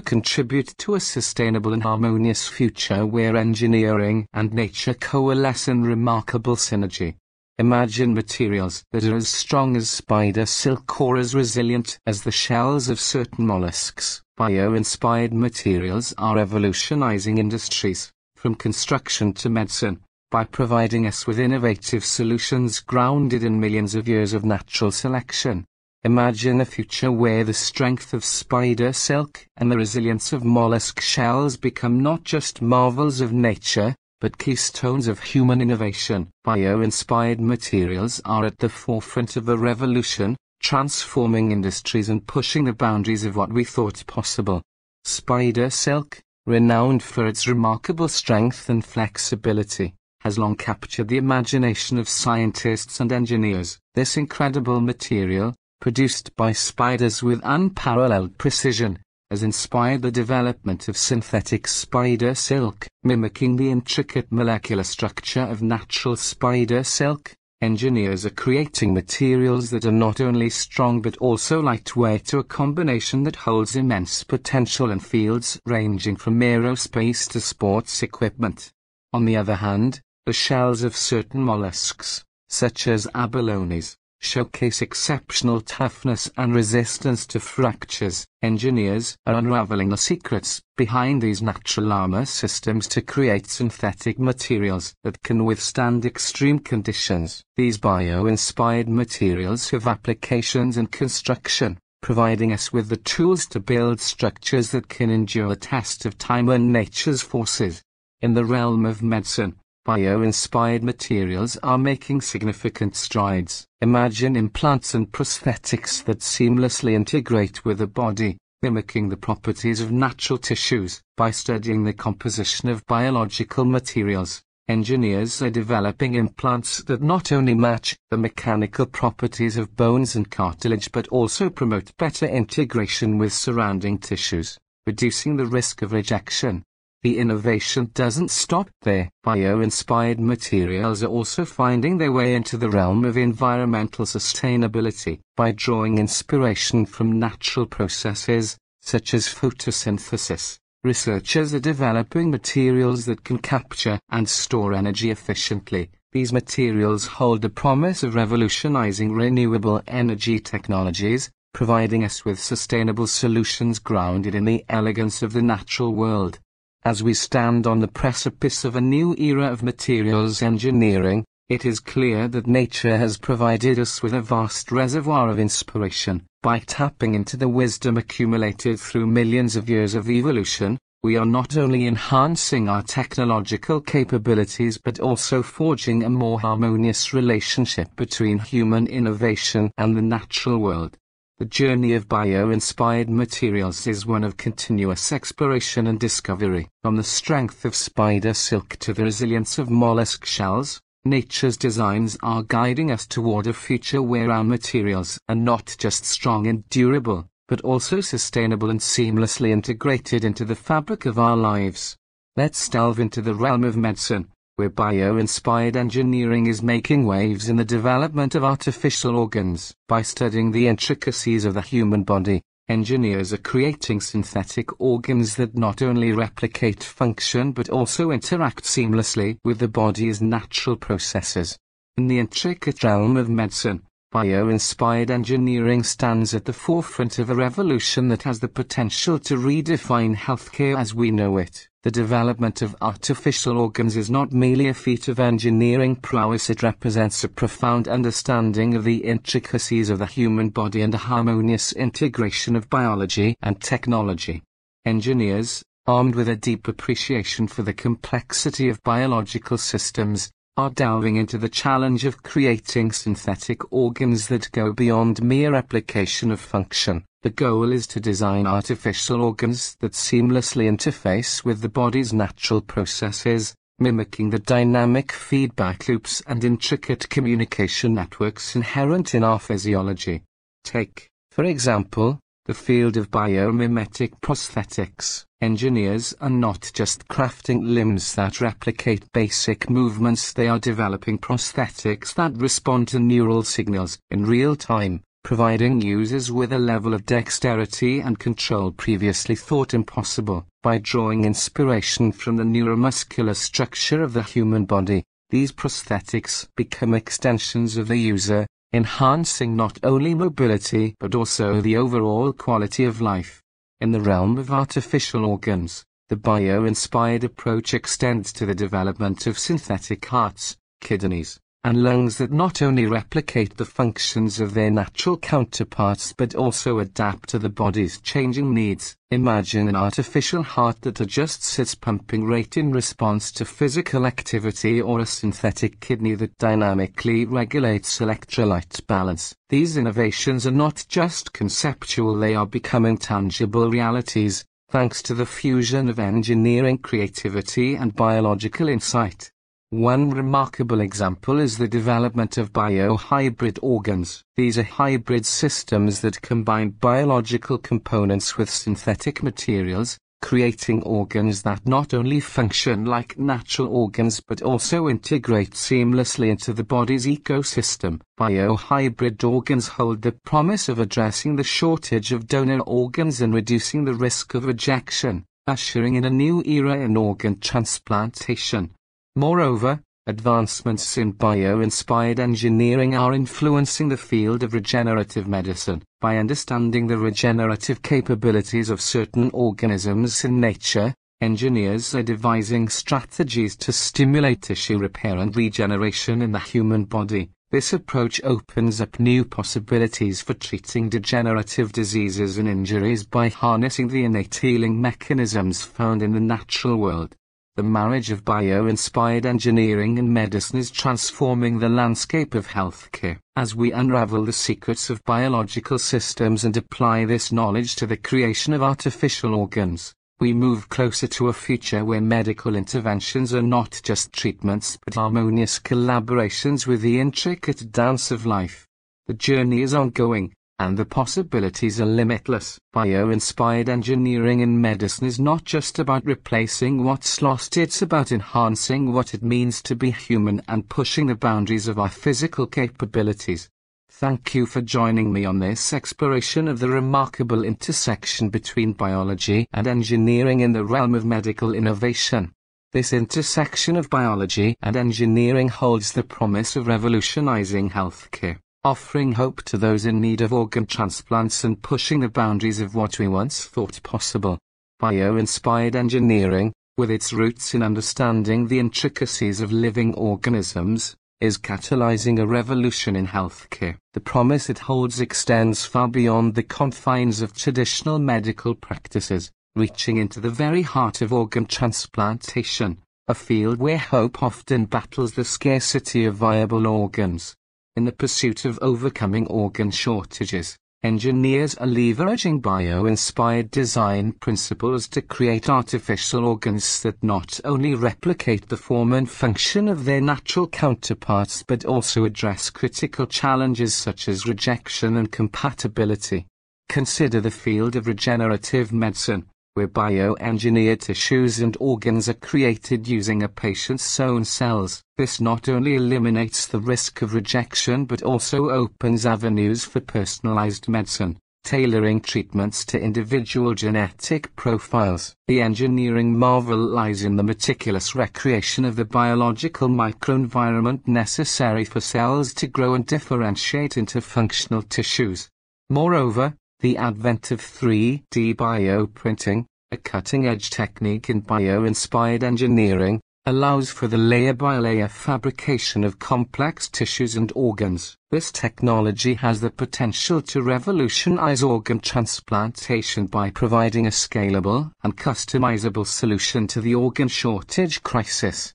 contribute 0.00 0.76
to 0.78 0.96
a 0.96 1.00
sustainable 1.00 1.72
and 1.72 1.84
harmonious 1.84 2.48
future 2.48 3.06
where 3.06 3.36
engineering 3.36 4.26
and 4.32 4.52
nature 4.52 4.94
coalesce 4.94 5.68
in 5.68 5.84
remarkable 5.84 6.56
synergy. 6.56 7.14
Imagine 7.60 8.14
materials 8.14 8.84
that 8.92 9.02
are 9.02 9.16
as 9.16 9.26
strong 9.28 9.76
as 9.76 9.90
spider 9.90 10.46
silk 10.46 11.00
or 11.00 11.16
as 11.16 11.34
resilient 11.34 11.98
as 12.06 12.22
the 12.22 12.30
shells 12.30 12.88
of 12.88 13.00
certain 13.00 13.48
mollusks. 13.48 14.22
Bio-inspired 14.36 15.34
materials 15.34 16.14
are 16.18 16.36
revolutionizing 16.36 17.38
industries, 17.38 18.12
from 18.36 18.54
construction 18.54 19.32
to 19.32 19.50
medicine, 19.50 19.98
by 20.30 20.44
providing 20.44 21.04
us 21.04 21.26
with 21.26 21.40
innovative 21.40 22.04
solutions 22.04 22.78
grounded 22.78 23.42
in 23.42 23.58
millions 23.58 23.96
of 23.96 24.06
years 24.06 24.34
of 24.34 24.44
natural 24.44 24.92
selection. 24.92 25.64
Imagine 26.04 26.60
a 26.60 26.64
future 26.64 27.10
where 27.10 27.42
the 27.42 27.52
strength 27.52 28.14
of 28.14 28.24
spider 28.24 28.92
silk 28.92 29.48
and 29.56 29.72
the 29.72 29.76
resilience 29.76 30.32
of 30.32 30.44
mollusk 30.44 31.00
shells 31.00 31.56
become 31.56 32.00
not 32.00 32.22
just 32.22 32.62
marvels 32.62 33.20
of 33.20 33.32
nature, 33.32 33.96
but 34.20 34.38
keystones 34.38 35.06
of 35.06 35.20
human 35.20 35.60
innovation. 35.60 36.28
Bio-inspired 36.44 37.40
materials 37.40 38.20
are 38.24 38.44
at 38.44 38.58
the 38.58 38.68
forefront 38.68 39.36
of 39.36 39.48
a 39.48 39.56
revolution, 39.56 40.36
transforming 40.60 41.52
industries 41.52 42.08
and 42.08 42.26
pushing 42.26 42.64
the 42.64 42.72
boundaries 42.72 43.24
of 43.24 43.36
what 43.36 43.52
we 43.52 43.64
thought 43.64 44.04
possible. 44.06 44.62
Spider 45.04 45.70
silk, 45.70 46.20
renowned 46.46 47.02
for 47.02 47.26
its 47.26 47.46
remarkable 47.46 48.08
strength 48.08 48.68
and 48.68 48.84
flexibility, 48.84 49.94
has 50.22 50.38
long 50.38 50.56
captured 50.56 51.08
the 51.08 51.16
imagination 51.16 51.98
of 51.98 52.08
scientists 52.08 52.98
and 52.98 53.12
engineers. 53.12 53.78
This 53.94 54.16
incredible 54.16 54.80
material, 54.80 55.54
produced 55.80 56.34
by 56.36 56.52
spiders 56.52 57.22
with 57.22 57.40
unparalleled 57.44 58.36
precision, 58.36 58.98
has 59.30 59.42
inspired 59.42 60.00
the 60.00 60.10
development 60.10 60.88
of 60.88 60.96
synthetic 60.96 61.66
spider 61.66 62.34
silk, 62.34 62.86
mimicking 63.02 63.56
the 63.56 63.70
intricate 63.70 64.32
molecular 64.32 64.82
structure 64.82 65.42
of 65.42 65.60
natural 65.60 66.16
spider 66.16 66.82
silk. 66.82 67.34
Engineers 67.60 68.24
are 68.24 68.30
creating 68.30 68.94
materials 68.94 69.68
that 69.70 69.84
are 69.84 69.92
not 69.92 70.20
only 70.20 70.48
strong 70.48 71.02
but 71.02 71.16
also 71.18 71.60
lightweight 71.60 72.24
to 72.24 72.38
a 72.38 72.44
combination 72.44 73.24
that 73.24 73.36
holds 73.36 73.76
immense 73.76 74.24
potential 74.24 74.90
in 74.90 75.00
fields 75.00 75.60
ranging 75.66 76.16
from 76.16 76.40
aerospace 76.40 77.28
to 77.28 77.40
sports 77.40 78.02
equipment. 78.02 78.72
On 79.12 79.24
the 79.24 79.36
other 79.36 79.56
hand, 79.56 80.00
the 80.24 80.32
shells 80.32 80.82
of 80.82 80.96
certain 80.96 81.42
mollusks, 81.42 82.24
such 82.48 82.86
as 82.86 83.06
abalones, 83.14 83.96
showcase 84.20 84.82
exceptional 84.82 85.60
toughness 85.60 86.30
and 86.36 86.54
resistance 86.54 87.26
to 87.26 87.38
fractures. 87.38 88.26
Engineers 88.42 89.16
are 89.26 89.34
unraveling 89.34 89.88
the 89.88 89.96
secrets 89.96 90.60
behind 90.76 91.22
these 91.22 91.40
natural 91.40 91.92
armor 91.92 92.24
systems 92.24 92.88
to 92.88 93.00
create 93.00 93.46
synthetic 93.46 94.18
materials 94.18 94.94
that 95.04 95.22
can 95.22 95.44
withstand 95.44 96.04
extreme 96.04 96.58
conditions. 96.58 97.42
These 97.56 97.78
bio-inspired 97.78 98.88
materials 98.88 99.70
have 99.70 99.86
applications 99.86 100.76
in 100.76 100.88
construction, 100.88 101.78
providing 102.00 102.52
us 102.52 102.72
with 102.72 102.88
the 102.88 102.96
tools 102.96 103.46
to 103.46 103.60
build 103.60 104.00
structures 104.00 104.72
that 104.72 104.88
can 104.88 105.10
endure 105.10 105.50
the 105.50 105.56
test 105.56 106.04
of 106.04 106.18
time 106.18 106.48
and 106.48 106.72
nature's 106.72 107.22
forces. 107.22 107.82
In 108.20 108.34
the 108.34 108.44
realm 108.44 108.84
of 108.84 109.00
medicine, 109.00 109.54
bio-inspired 109.84 110.82
materials 110.82 111.56
are 111.62 111.78
making 111.78 112.20
significant 112.20 112.96
strides. 112.96 113.67
Imagine 113.80 114.34
implants 114.34 114.94
and 114.94 115.12
prosthetics 115.12 116.02
that 116.02 116.18
seamlessly 116.18 116.94
integrate 116.94 117.64
with 117.64 117.78
the 117.78 117.86
body, 117.86 118.36
mimicking 118.60 119.08
the 119.08 119.16
properties 119.16 119.80
of 119.80 119.92
natural 119.92 120.36
tissues. 120.36 121.00
By 121.16 121.30
studying 121.30 121.84
the 121.84 121.92
composition 121.92 122.70
of 122.70 122.84
biological 122.86 123.64
materials, 123.64 124.42
engineers 124.66 125.40
are 125.42 125.50
developing 125.50 126.14
implants 126.14 126.82
that 126.84 127.02
not 127.02 127.30
only 127.30 127.54
match 127.54 127.96
the 128.10 128.16
mechanical 128.16 128.84
properties 128.84 129.56
of 129.56 129.76
bones 129.76 130.16
and 130.16 130.28
cartilage 130.28 130.90
but 130.90 131.06
also 131.08 131.48
promote 131.48 131.96
better 131.98 132.26
integration 132.26 133.16
with 133.16 133.32
surrounding 133.32 133.96
tissues, 133.96 134.58
reducing 134.88 135.36
the 135.36 135.46
risk 135.46 135.82
of 135.82 135.92
rejection. 135.92 136.64
The 137.02 137.18
innovation 137.18 137.92
doesn't 137.94 138.32
stop 138.32 138.70
there. 138.82 139.08
Bio-inspired 139.22 140.18
materials 140.18 141.04
are 141.04 141.08
also 141.08 141.44
finding 141.44 141.98
their 141.98 142.10
way 142.10 142.34
into 142.34 142.56
the 142.56 142.68
realm 142.68 143.04
of 143.04 143.16
environmental 143.16 144.04
sustainability 144.04 145.20
by 145.36 145.52
drawing 145.52 145.98
inspiration 145.98 146.86
from 146.86 147.20
natural 147.20 147.66
processes, 147.66 148.58
such 148.80 149.14
as 149.14 149.28
photosynthesis. 149.28 150.58
Researchers 150.82 151.54
are 151.54 151.60
developing 151.60 152.32
materials 152.32 153.06
that 153.06 153.22
can 153.22 153.38
capture 153.38 154.00
and 154.10 154.28
store 154.28 154.74
energy 154.74 155.10
efficiently. 155.12 155.90
These 156.10 156.32
materials 156.32 157.06
hold 157.06 157.42
the 157.42 157.48
promise 157.48 158.02
of 158.02 158.16
revolutionizing 158.16 159.12
renewable 159.12 159.82
energy 159.86 160.40
technologies, 160.40 161.30
providing 161.54 162.02
us 162.02 162.24
with 162.24 162.40
sustainable 162.40 163.06
solutions 163.06 163.78
grounded 163.78 164.34
in 164.34 164.46
the 164.46 164.64
elegance 164.68 165.22
of 165.22 165.32
the 165.32 165.42
natural 165.42 165.94
world. 165.94 166.40
As 166.84 167.02
we 167.02 167.12
stand 167.12 167.66
on 167.66 167.80
the 167.80 167.88
precipice 167.88 168.64
of 168.64 168.76
a 168.76 168.80
new 168.80 169.14
era 169.18 169.50
of 169.50 169.62
materials 169.62 170.42
engineering, 170.42 171.24
it 171.48 171.66
is 171.66 171.80
clear 171.80 172.28
that 172.28 172.46
nature 172.46 172.96
has 172.96 173.18
provided 173.18 173.78
us 173.78 174.02
with 174.02 174.14
a 174.14 174.20
vast 174.20 174.70
reservoir 174.70 175.28
of 175.28 175.38
inspiration. 175.38 176.24
By 176.42 176.60
tapping 176.60 177.14
into 177.14 177.36
the 177.36 177.48
wisdom 177.48 177.96
accumulated 177.96 178.78
through 178.78 179.06
millions 179.06 179.56
of 179.56 179.68
years 179.68 179.94
of 179.94 180.08
evolution, 180.08 180.78
we 181.02 181.16
are 181.16 181.26
not 181.26 181.56
only 181.56 181.86
enhancing 181.86 182.68
our 182.68 182.82
technological 182.82 183.80
capabilities 183.80 184.78
but 184.78 185.00
also 185.00 185.42
forging 185.42 186.04
a 186.04 186.10
more 186.10 186.40
harmonious 186.40 187.12
relationship 187.12 187.88
between 187.96 188.38
human 188.38 188.86
innovation 188.86 189.70
and 189.78 189.96
the 189.96 190.02
natural 190.02 190.58
world. 190.58 190.96
The 191.38 191.44
journey 191.44 191.92
of 191.92 192.08
bio-inspired 192.08 193.08
materials 193.08 193.86
is 193.86 194.04
one 194.04 194.24
of 194.24 194.36
continuous 194.36 195.12
exploration 195.12 195.86
and 195.86 196.00
discovery. 196.00 196.68
From 196.82 196.96
the 196.96 197.04
strength 197.04 197.64
of 197.64 197.76
spider 197.76 198.34
silk 198.34 198.74
to 198.80 198.92
the 198.92 199.04
resilience 199.04 199.56
of 199.56 199.70
mollusk 199.70 200.24
shells, 200.24 200.80
nature's 201.04 201.56
designs 201.56 202.18
are 202.24 202.42
guiding 202.42 202.90
us 202.90 203.06
toward 203.06 203.46
a 203.46 203.52
future 203.52 204.02
where 204.02 204.32
our 204.32 204.42
materials 204.42 205.20
are 205.28 205.36
not 205.36 205.76
just 205.78 206.04
strong 206.04 206.48
and 206.48 206.68
durable, 206.70 207.28
but 207.46 207.60
also 207.60 208.00
sustainable 208.00 208.68
and 208.68 208.80
seamlessly 208.80 209.50
integrated 209.50 210.24
into 210.24 210.44
the 210.44 210.56
fabric 210.56 211.06
of 211.06 211.20
our 211.20 211.36
lives. 211.36 211.96
Let's 212.34 212.68
delve 212.68 212.98
into 212.98 213.22
the 213.22 213.36
realm 213.36 213.62
of 213.62 213.76
medicine, 213.76 214.32
where 214.58 214.68
bio-inspired 214.68 215.76
engineering 215.76 216.48
is 216.48 216.64
making 216.64 217.06
waves 217.06 217.48
in 217.48 217.54
the 217.54 217.64
development 217.64 218.34
of 218.34 218.42
artificial 218.42 219.14
organs. 219.14 219.72
By 219.86 220.02
studying 220.02 220.50
the 220.50 220.66
intricacies 220.66 221.44
of 221.44 221.54
the 221.54 221.60
human 221.60 222.02
body, 222.02 222.42
engineers 222.68 223.32
are 223.32 223.38
creating 223.38 224.00
synthetic 224.00 224.80
organs 224.80 225.36
that 225.36 225.56
not 225.56 225.80
only 225.80 226.10
replicate 226.10 226.82
function 226.82 227.52
but 227.52 227.68
also 227.68 228.10
interact 228.10 228.64
seamlessly 228.64 229.38
with 229.44 229.60
the 229.60 229.68
body's 229.68 230.20
natural 230.20 230.74
processes. 230.74 231.56
In 231.96 232.08
the 232.08 232.18
intricate 232.18 232.82
realm 232.82 233.16
of 233.16 233.28
medicine, 233.28 233.82
bio-inspired 234.10 235.10
engineering 235.10 235.82
stands 235.82 236.32
at 236.32 236.46
the 236.46 236.52
forefront 236.52 237.18
of 237.18 237.28
a 237.28 237.34
revolution 237.34 238.08
that 238.08 238.22
has 238.22 238.40
the 238.40 238.48
potential 238.48 239.18
to 239.18 239.36
redefine 239.36 240.16
healthcare 240.16 240.78
as 240.78 240.94
we 240.94 241.10
know 241.10 241.36
it. 241.36 241.68
The 241.82 241.90
development 241.90 242.62
of 242.62 242.74
artificial 242.80 243.58
organs 243.58 243.96
is 243.96 244.10
not 244.10 244.32
merely 244.32 244.68
a 244.68 244.74
feat 244.74 245.08
of 245.08 245.20
engineering 245.20 245.94
prowess, 245.96 246.48
it 246.48 246.62
represents 246.62 247.22
a 247.22 247.28
profound 247.28 247.86
understanding 247.86 248.74
of 248.74 248.84
the 248.84 249.04
intricacies 249.04 249.90
of 249.90 249.98
the 249.98 250.06
human 250.06 250.48
body 250.48 250.80
and 250.80 250.94
a 250.94 250.98
harmonious 250.98 251.72
integration 251.72 252.56
of 252.56 252.70
biology 252.70 253.36
and 253.42 253.60
technology. 253.60 254.42
Engineers, 254.86 255.62
armed 255.86 256.14
with 256.14 256.28
a 256.28 256.36
deep 256.36 256.66
appreciation 256.66 257.46
for 257.46 257.62
the 257.62 257.74
complexity 257.74 258.68
of 258.70 258.82
biological 258.84 259.58
systems, 259.58 260.30
are 260.58 260.70
delving 260.70 261.14
into 261.14 261.38
the 261.38 261.48
challenge 261.48 262.04
of 262.04 262.24
creating 262.24 262.90
synthetic 262.90 263.72
organs 263.72 264.26
that 264.26 264.50
go 264.50 264.72
beyond 264.72 265.22
mere 265.22 265.52
replication 265.52 266.32
of 266.32 266.40
function. 266.40 267.04
The 267.22 267.30
goal 267.30 267.70
is 267.70 267.86
to 267.86 268.00
design 268.00 268.44
artificial 268.44 269.22
organs 269.22 269.76
that 269.78 269.92
seamlessly 269.92 270.68
interface 270.68 271.44
with 271.44 271.60
the 271.60 271.68
body's 271.68 272.12
natural 272.12 272.60
processes, 272.60 273.54
mimicking 273.78 274.30
the 274.30 274.40
dynamic 274.40 275.12
feedback 275.12 275.86
loops 275.86 276.24
and 276.26 276.42
intricate 276.42 277.08
communication 277.08 277.94
networks 277.94 278.56
inherent 278.56 279.14
in 279.14 279.22
our 279.22 279.38
physiology. 279.38 280.24
Take, 280.64 281.08
for 281.30 281.44
example, 281.44 282.18
the 282.48 282.54
field 282.54 282.96
of 282.96 283.10
biomimetic 283.10 284.18
prosthetics. 284.22 285.26
Engineers 285.42 286.14
are 286.18 286.30
not 286.30 286.70
just 286.72 287.06
crafting 287.06 287.60
limbs 287.62 288.14
that 288.14 288.40
replicate 288.40 289.04
basic 289.12 289.68
movements, 289.68 290.32
they 290.32 290.48
are 290.48 290.58
developing 290.58 291.18
prosthetics 291.18 292.14
that 292.14 292.34
respond 292.38 292.88
to 292.88 292.98
neural 292.98 293.42
signals 293.42 293.98
in 294.10 294.24
real 294.24 294.56
time, 294.56 295.02
providing 295.24 295.82
users 295.82 296.32
with 296.32 296.50
a 296.50 296.58
level 296.58 296.94
of 296.94 297.04
dexterity 297.04 298.00
and 298.00 298.18
control 298.18 298.72
previously 298.72 299.36
thought 299.36 299.74
impossible. 299.74 300.46
By 300.62 300.78
drawing 300.78 301.26
inspiration 301.26 302.12
from 302.12 302.36
the 302.36 302.44
neuromuscular 302.44 303.36
structure 303.36 304.02
of 304.02 304.14
the 304.14 304.22
human 304.22 304.64
body, 304.64 305.04
these 305.28 305.52
prosthetics 305.52 306.48
become 306.56 306.94
extensions 306.94 307.76
of 307.76 307.88
the 307.88 307.98
user, 307.98 308.46
enhancing 308.72 309.56
not 309.56 309.78
only 309.82 310.14
mobility 310.14 310.94
but 311.00 311.14
also 311.14 311.60
the 311.60 311.76
overall 311.76 312.32
quality 312.32 312.84
of 312.84 313.00
life. 313.00 313.42
In 313.80 313.92
the 313.92 314.00
realm 314.00 314.38
of 314.38 314.50
artificial 314.50 315.24
organs, 315.24 315.84
the 316.08 316.16
bio-inspired 316.16 317.24
approach 317.24 317.74
extends 317.74 318.32
to 318.32 318.46
the 318.46 318.54
development 318.54 319.26
of 319.26 319.38
synthetic 319.38 320.04
hearts, 320.06 320.56
kidneys, 320.80 321.38
and 321.64 321.82
lungs 321.82 322.18
that 322.18 322.30
not 322.30 322.62
only 322.62 322.86
replicate 322.86 323.56
the 323.56 323.64
functions 323.64 324.40
of 324.40 324.54
their 324.54 324.70
natural 324.70 325.16
counterparts 325.16 326.12
but 326.12 326.34
also 326.34 326.78
adapt 326.78 327.28
to 327.28 327.38
the 327.38 327.48
body's 327.48 328.00
changing 328.00 328.54
needs. 328.54 328.96
Imagine 329.10 329.68
an 329.68 329.74
artificial 329.74 330.42
heart 330.42 330.80
that 330.82 331.00
adjusts 331.00 331.58
its 331.58 331.74
pumping 331.74 332.24
rate 332.24 332.56
in 332.56 332.70
response 332.70 333.32
to 333.32 333.44
physical 333.44 334.06
activity 334.06 334.80
or 334.80 335.00
a 335.00 335.06
synthetic 335.06 335.80
kidney 335.80 336.14
that 336.14 336.38
dynamically 336.38 337.24
regulates 337.24 337.98
electrolyte 337.98 338.86
balance. 338.86 339.34
These 339.48 339.76
innovations 339.76 340.46
are 340.46 340.52
not 340.52 340.84
just 340.88 341.32
conceptual, 341.32 342.16
they 342.16 342.34
are 342.34 342.46
becoming 342.46 342.98
tangible 342.98 343.68
realities, 343.68 344.44
thanks 344.70 345.02
to 345.02 345.14
the 345.14 345.26
fusion 345.26 345.88
of 345.88 345.98
engineering 345.98 346.78
creativity 346.78 347.74
and 347.74 347.96
biological 347.96 348.68
insight. 348.68 349.32
One 349.70 350.08
remarkable 350.08 350.80
example 350.80 351.38
is 351.38 351.58
the 351.58 351.68
development 351.68 352.38
of 352.38 352.54
biohybrid 352.54 353.58
organs. 353.60 354.24
These 354.34 354.56
are 354.56 354.62
hybrid 354.62 355.26
systems 355.26 356.00
that 356.00 356.22
combine 356.22 356.70
biological 356.70 357.58
components 357.58 358.38
with 358.38 358.48
synthetic 358.48 359.22
materials, 359.22 359.98
creating 360.22 360.84
organs 360.84 361.42
that 361.42 361.66
not 361.66 361.92
only 361.92 362.18
function 362.18 362.86
like 362.86 363.18
natural 363.18 363.68
organs 363.68 364.20
but 364.20 364.40
also 364.40 364.88
integrate 364.88 365.50
seamlessly 365.50 366.30
into 366.30 366.54
the 366.54 366.64
body's 366.64 367.04
ecosystem. 367.04 368.00
Biohybrid 368.18 369.22
organs 369.22 369.68
hold 369.68 370.00
the 370.00 370.12
promise 370.12 370.70
of 370.70 370.78
addressing 370.78 371.36
the 371.36 371.44
shortage 371.44 372.10
of 372.10 372.26
donor 372.26 372.60
organs 372.60 373.20
and 373.20 373.34
reducing 373.34 373.84
the 373.84 373.92
risk 373.92 374.32
of 374.32 374.46
rejection, 374.46 375.26
ushering 375.46 375.94
in 375.94 376.06
a 376.06 376.10
new 376.10 376.42
era 376.46 376.78
in 376.78 376.96
organ 376.96 377.38
transplantation. 377.38 378.70
Moreover, 379.18 379.82
advancements 380.06 380.96
in 380.96 381.10
bio-inspired 381.10 382.20
engineering 382.20 382.94
are 382.94 383.12
influencing 383.12 383.88
the 383.88 383.96
field 383.96 384.44
of 384.44 384.54
regenerative 384.54 385.26
medicine. 385.26 385.82
By 386.00 386.18
understanding 386.18 386.86
the 386.86 386.98
regenerative 386.98 387.82
capabilities 387.82 388.70
of 388.70 388.80
certain 388.80 389.32
organisms 389.34 390.24
in 390.24 390.38
nature, 390.38 390.94
engineers 391.20 391.96
are 391.96 392.04
devising 392.04 392.68
strategies 392.68 393.56
to 393.56 393.72
stimulate 393.72 394.42
tissue 394.42 394.78
repair 394.78 395.18
and 395.18 395.34
regeneration 395.34 396.22
in 396.22 396.30
the 396.30 396.38
human 396.38 396.84
body. 396.84 397.30
This 397.50 397.72
approach 397.72 398.20
opens 398.22 398.80
up 398.80 399.00
new 399.00 399.24
possibilities 399.24 400.20
for 400.20 400.34
treating 400.34 400.88
degenerative 400.88 401.72
diseases 401.72 402.38
and 402.38 402.46
injuries 402.46 403.04
by 403.04 403.30
harnessing 403.30 403.88
the 403.88 404.04
innate 404.04 404.36
healing 404.36 404.80
mechanisms 404.80 405.62
found 405.62 406.04
in 406.04 406.12
the 406.12 406.20
natural 406.20 406.76
world. 406.76 407.16
The 407.58 407.64
marriage 407.64 408.12
of 408.12 408.24
bio-inspired 408.24 409.26
engineering 409.26 409.98
and 409.98 410.14
medicine 410.14 410.60
is 410.60 410.70
transforming 410.70 411.58
the 411.58 411.68
landscape 411.68 412.36
of 412.36 412.46
healthcare. 412.46 413.18
As 413.34 413.56
we 413.56 413.72
unravel 413.72 414.24
the 414.24 414.32
secrets 414.32 414.90
of 414.90 415.02
biological 415.02 415.80
systems 415.80 416.44
and 416.44 416.56
apply 416.56 417.04
this 417.04 417.32
knowledge 417.32 417.74
to 417.74 417.86
the 417.88 417.96
creation 417.96 418.52
of 418.52 418.62
artificial 418.62 419.34
organs, 419.34 419.92
we 420.20 420.32
move 420.32 420.68
closer 420.68 421.08
to 421.08 421.26
a 421.26 421.32
future 421.32 421.84
where 421.84 422.00
medical 422.00 422.54
interventions 422.54 423.34
are 423.34 423.42
not 423.42 423.80
just 423.82 424.12
treatments 424.12 424.78
but 424.84 424.94
harmonious 424.94 425.58
collaborations 425.58 426.68
with 426.68 426.80
the 426.80 427.00
intricate 427.00 427.72
dance 427.72 428.12
of 428.12 428.24
life. 428.24 428.68
The 429.08 429.14
journey 429.14 429.62
is 429.62 429.74
ongoing, 429.74 430.32
and 430.60 430.76
the 430.76 430.84
possibilities 430.84 431.80
are 431.80 431.86
limitless. 431.86 432.58
Bio-inspired 432.72 433.68
engineering 433.68 434.40
in 434.40 434.60
medicine 434.60 435.06
is 435.06 435.20
not 435.20 435.44
just 435.44 435.78
about 435.78 436.04
replacing 436.04 436.82
what's 436.82 437.22
lost, 437.22 437.56
it's 437.56 437.80
about 437.80 438.10
enhancing 438.10 438.92
what 438.92 439.14
it 439.14 439.22
means 439.22 439.62
to 439.62 439.76
be 439.76 439.92
human 439.92 440.42
and 440.48 440.68
pushing 440.68 441.06
the 441.06 441.14
boundaries 441.14 441.68
of 441.68 441.78
our 441.78 441.88
physical 441.88 442.46
capabilities. 442.46 443.48
Thank 443.90 444.34
you 444.34 444.46
for 444.46 444.60
joining 444.60 445.12
me 445.12 445.24
on 445.24 445.38
this 445.38 445.72
exploration 445.72 446.48
of 446.48 446.58
the 446.58 446.68
remarkable 446.68 447.44
intersection 447.44 448.28
between 448.28 448.72
biology 448.72 449.48
and 449.52 449.66
engineering 449.66 450.40
in 450.40 450.52
the 450.52 450.64
realm 450.64 450.94
of 450.96 451.04
medical 451.04 451.54
innovation. 451.54 452.32
This 452.72 452.92
intersection 452.92 453.76
of 453.76 453.88
biology 453.88 454.56
and 454.60 454.76
engineering 454.76 455.48
holds 455.48 455.92
the 455.92 456.02
promise 456.02 456.56
of 456.56 456.66
revolutionizing 456.66 457.70
healthcare 457.70 458.40
offering 458.68 459.12
hope 459.12 459.42
to 459.44 459.56
those 459.56 459.86
in 459.86 459.98
need 459.98 460.20
of 460.20 460.30
organ 460.30 460.66
transplants 460.66 461.42
and 461.42 461.62
pushing 461.62 462.00
the 462.00 462.08
boundaries 462.10 462.60
of 462.60 462.74
what 462.74 462.98
we 462.98 463.08
once 463.08 463.46
thought 463.46 463.82
possible. 463.82 464.38
Bio-inspired 464.78 465.74
engineering, 465.74 466.52
with 466.76 466.90
its 466.90 467.10
roots 467.10 467.54
in 467.54 467.62
understanding 467.62 468.46
the 468.46 468.58
intricacies 468.58 469.40
of 469.40 469.50
living 469.50 469.94
organisms, 469.94 470.94
is 471.18 471.38
catalyzing 471.38 472.20
a 472.20 472.26
revolution 472.26 472.94
in 472.94 473.06
healthcare. 473.06 473.78
The 473.94 474.00
promise 474.00 474.50
it 474.50 474.58
holds 474.58 475.00
extends 475.00 475.64
far 475.64 475.88
beyond 475.88 476.34
the 476.34 476.42
confines 476.42 477.22
of 477.22 477.34
traditional 477.34 477.98
medical 477.98 478.54
practices, 478.54 479.30
reaching 479.56 479.96
into 479.96 480.20
the 480.20 480.28
very 480.28 480.60
heart 480.60 481.00
of 481.00 481.10
organ 481.10 481.46
transplantation, 481.46 482.82
a 483.08 483.14
field 483.14 483.60
where 483.60 483.78
hope 483.78 484.22
often 484.22 484.66
battles 484.66 485.14
the 485.14 485.24
scarcity 485.24 486.04
of 486.04 486.16
viable 486.16 486.66
organs. 486.66 487.34
In 487.78 487.84
the 487.84 487.92
pursuit 487.92 488.44
of 488.44 488.58
overcoming 488.60 489.28
organ 489.28 489.70
shortages, 489.70 490.58
engineers 490.82 491.54
are 491.58 491.66
leveraging 491.68 492.42
bio-inspired 492.42 493.52
design 493.52 494.14
principles 494.14 494.88
to 494.88 495.00
create 495.00 495.48
artificial 495.48 496.24
organs 496.24 496.82
that 496.82 497.00
not 497.04 497.38
only 497.44 497.76
replicate 497.76 498.48
the 498.48 498.56
form 498.56 498.92
and 498.92 499.08
function 499.08 499.68
of 499.68 499.84
their 499.84 500.00
natural 500.00 500.48
counterparts 500.48 501.44
but 501.44 501.64
also 501.64 502.04
address 502.04 502.50
critical 502.50 503.06
challenges 503.06 503.76
such 503.76 504.08
as 504.08 504.26
rejection 504.26 504.96
and 504.96 505.12
compatibility. 505.12 506.26
Consider 506.68 507.20
the 507.20 507.30
field 507.30 507.76
of 507.76 507.86
regenerative 507.86 508.72
medicine, 508.72 509.26
where 509.58 509.66
bioengineered 509.66 510.78
tissues 510.78 511.40
and 511.40 511.56
organs 511.58 512.08
are 512.08 512.14
created 512.14 512.86
using 512.86 513.24
a 513.24 513.28
patient's 513.28 513.98
own 513.98 514.24
cells. 514.24 514.84
This 514.96 515.20
not 515.20 515.48
only 515.48 515.74
eliminates 515.74 516.46
the 516.46 516.60
risk 516.60 517.02
of 517.02 517.12
rejection 517.12 517.84
but 517.84 518.04
also 518.04 518.50
opens 518.50 519.04
avenues 519.04 519.64
for 519.64 519.80
personalized 519.80 520.68
medicine, 520.68 521.18
tailoring 521.42 522.00
treatments 522.00 522.64
to 522.66 522.80
individual 522.80 523.52
genetic 523.52 524.36
profiles. 524.36 525.16
The 525.26 525.40
engineering 525.40 526.16
marvel 526.16 526.56
lies 526.56 527.02
in 527.02 527.16
the 527.16 527.24
meticulous 527.24 527.96
recreation 527.96 528.64
of 528.64 528.76
the 528.76 528.84
biological 528.84 529.66
microenvironment 529.66 530.86
necessary 530.86 531.64
for 531.64 531.80
cells 531.80 532.32
to 532.34 532.46
grow 532.46 532.74
and 532.74 532.86
differentiate 532.86 533.76
into 533.76 534.00
functional 534.00 534.62
tissues. 534.62 535.28
Moreover, 535.68 536.36
the 536.60 536.76
advent 536.76 537.30
of 537.30 537.40
3D 537.40 538.34
bioprinting, 538.34 539.46
a 539.70 539.76
cutting-edge 539.76 540.48
technique 540.48 541.10
in 541.10 541.20
bio-inspired 541.20 542.24
engineering, 542.24 543.02
allows 543.26 543.68
for 543.70 543.86
the 543.86 543.98
layer-by-layer 543.98 544.88
fabrication 544.88 545.84
of 545.84 545.98
complex 545.98 546.70
tissues 546.70 547.16
and 547.16 547.30
organs. 547.34 547.94
This 548.10 548.32
technology 548.32 549.12
has 549.14 549.42
the 549.42 549.50
potential 549.50 550.22
to 550.22 550.40
revolutionize 550.40 551.42
organ 551.42 551.80
transplantation 551.80 553.04
by 553.04 553.30
providing 553.30 553.86
a 553.86 553.90
scalable 553.90 554.72
and 554.82 554.96
customizable 554.96 555.86
solution 555.86 556.46
to 556.46 556.62
the 556.62 556.74
organ 556.74 557.08
shortage 557.08 557.82
crisis. 557.82 558.54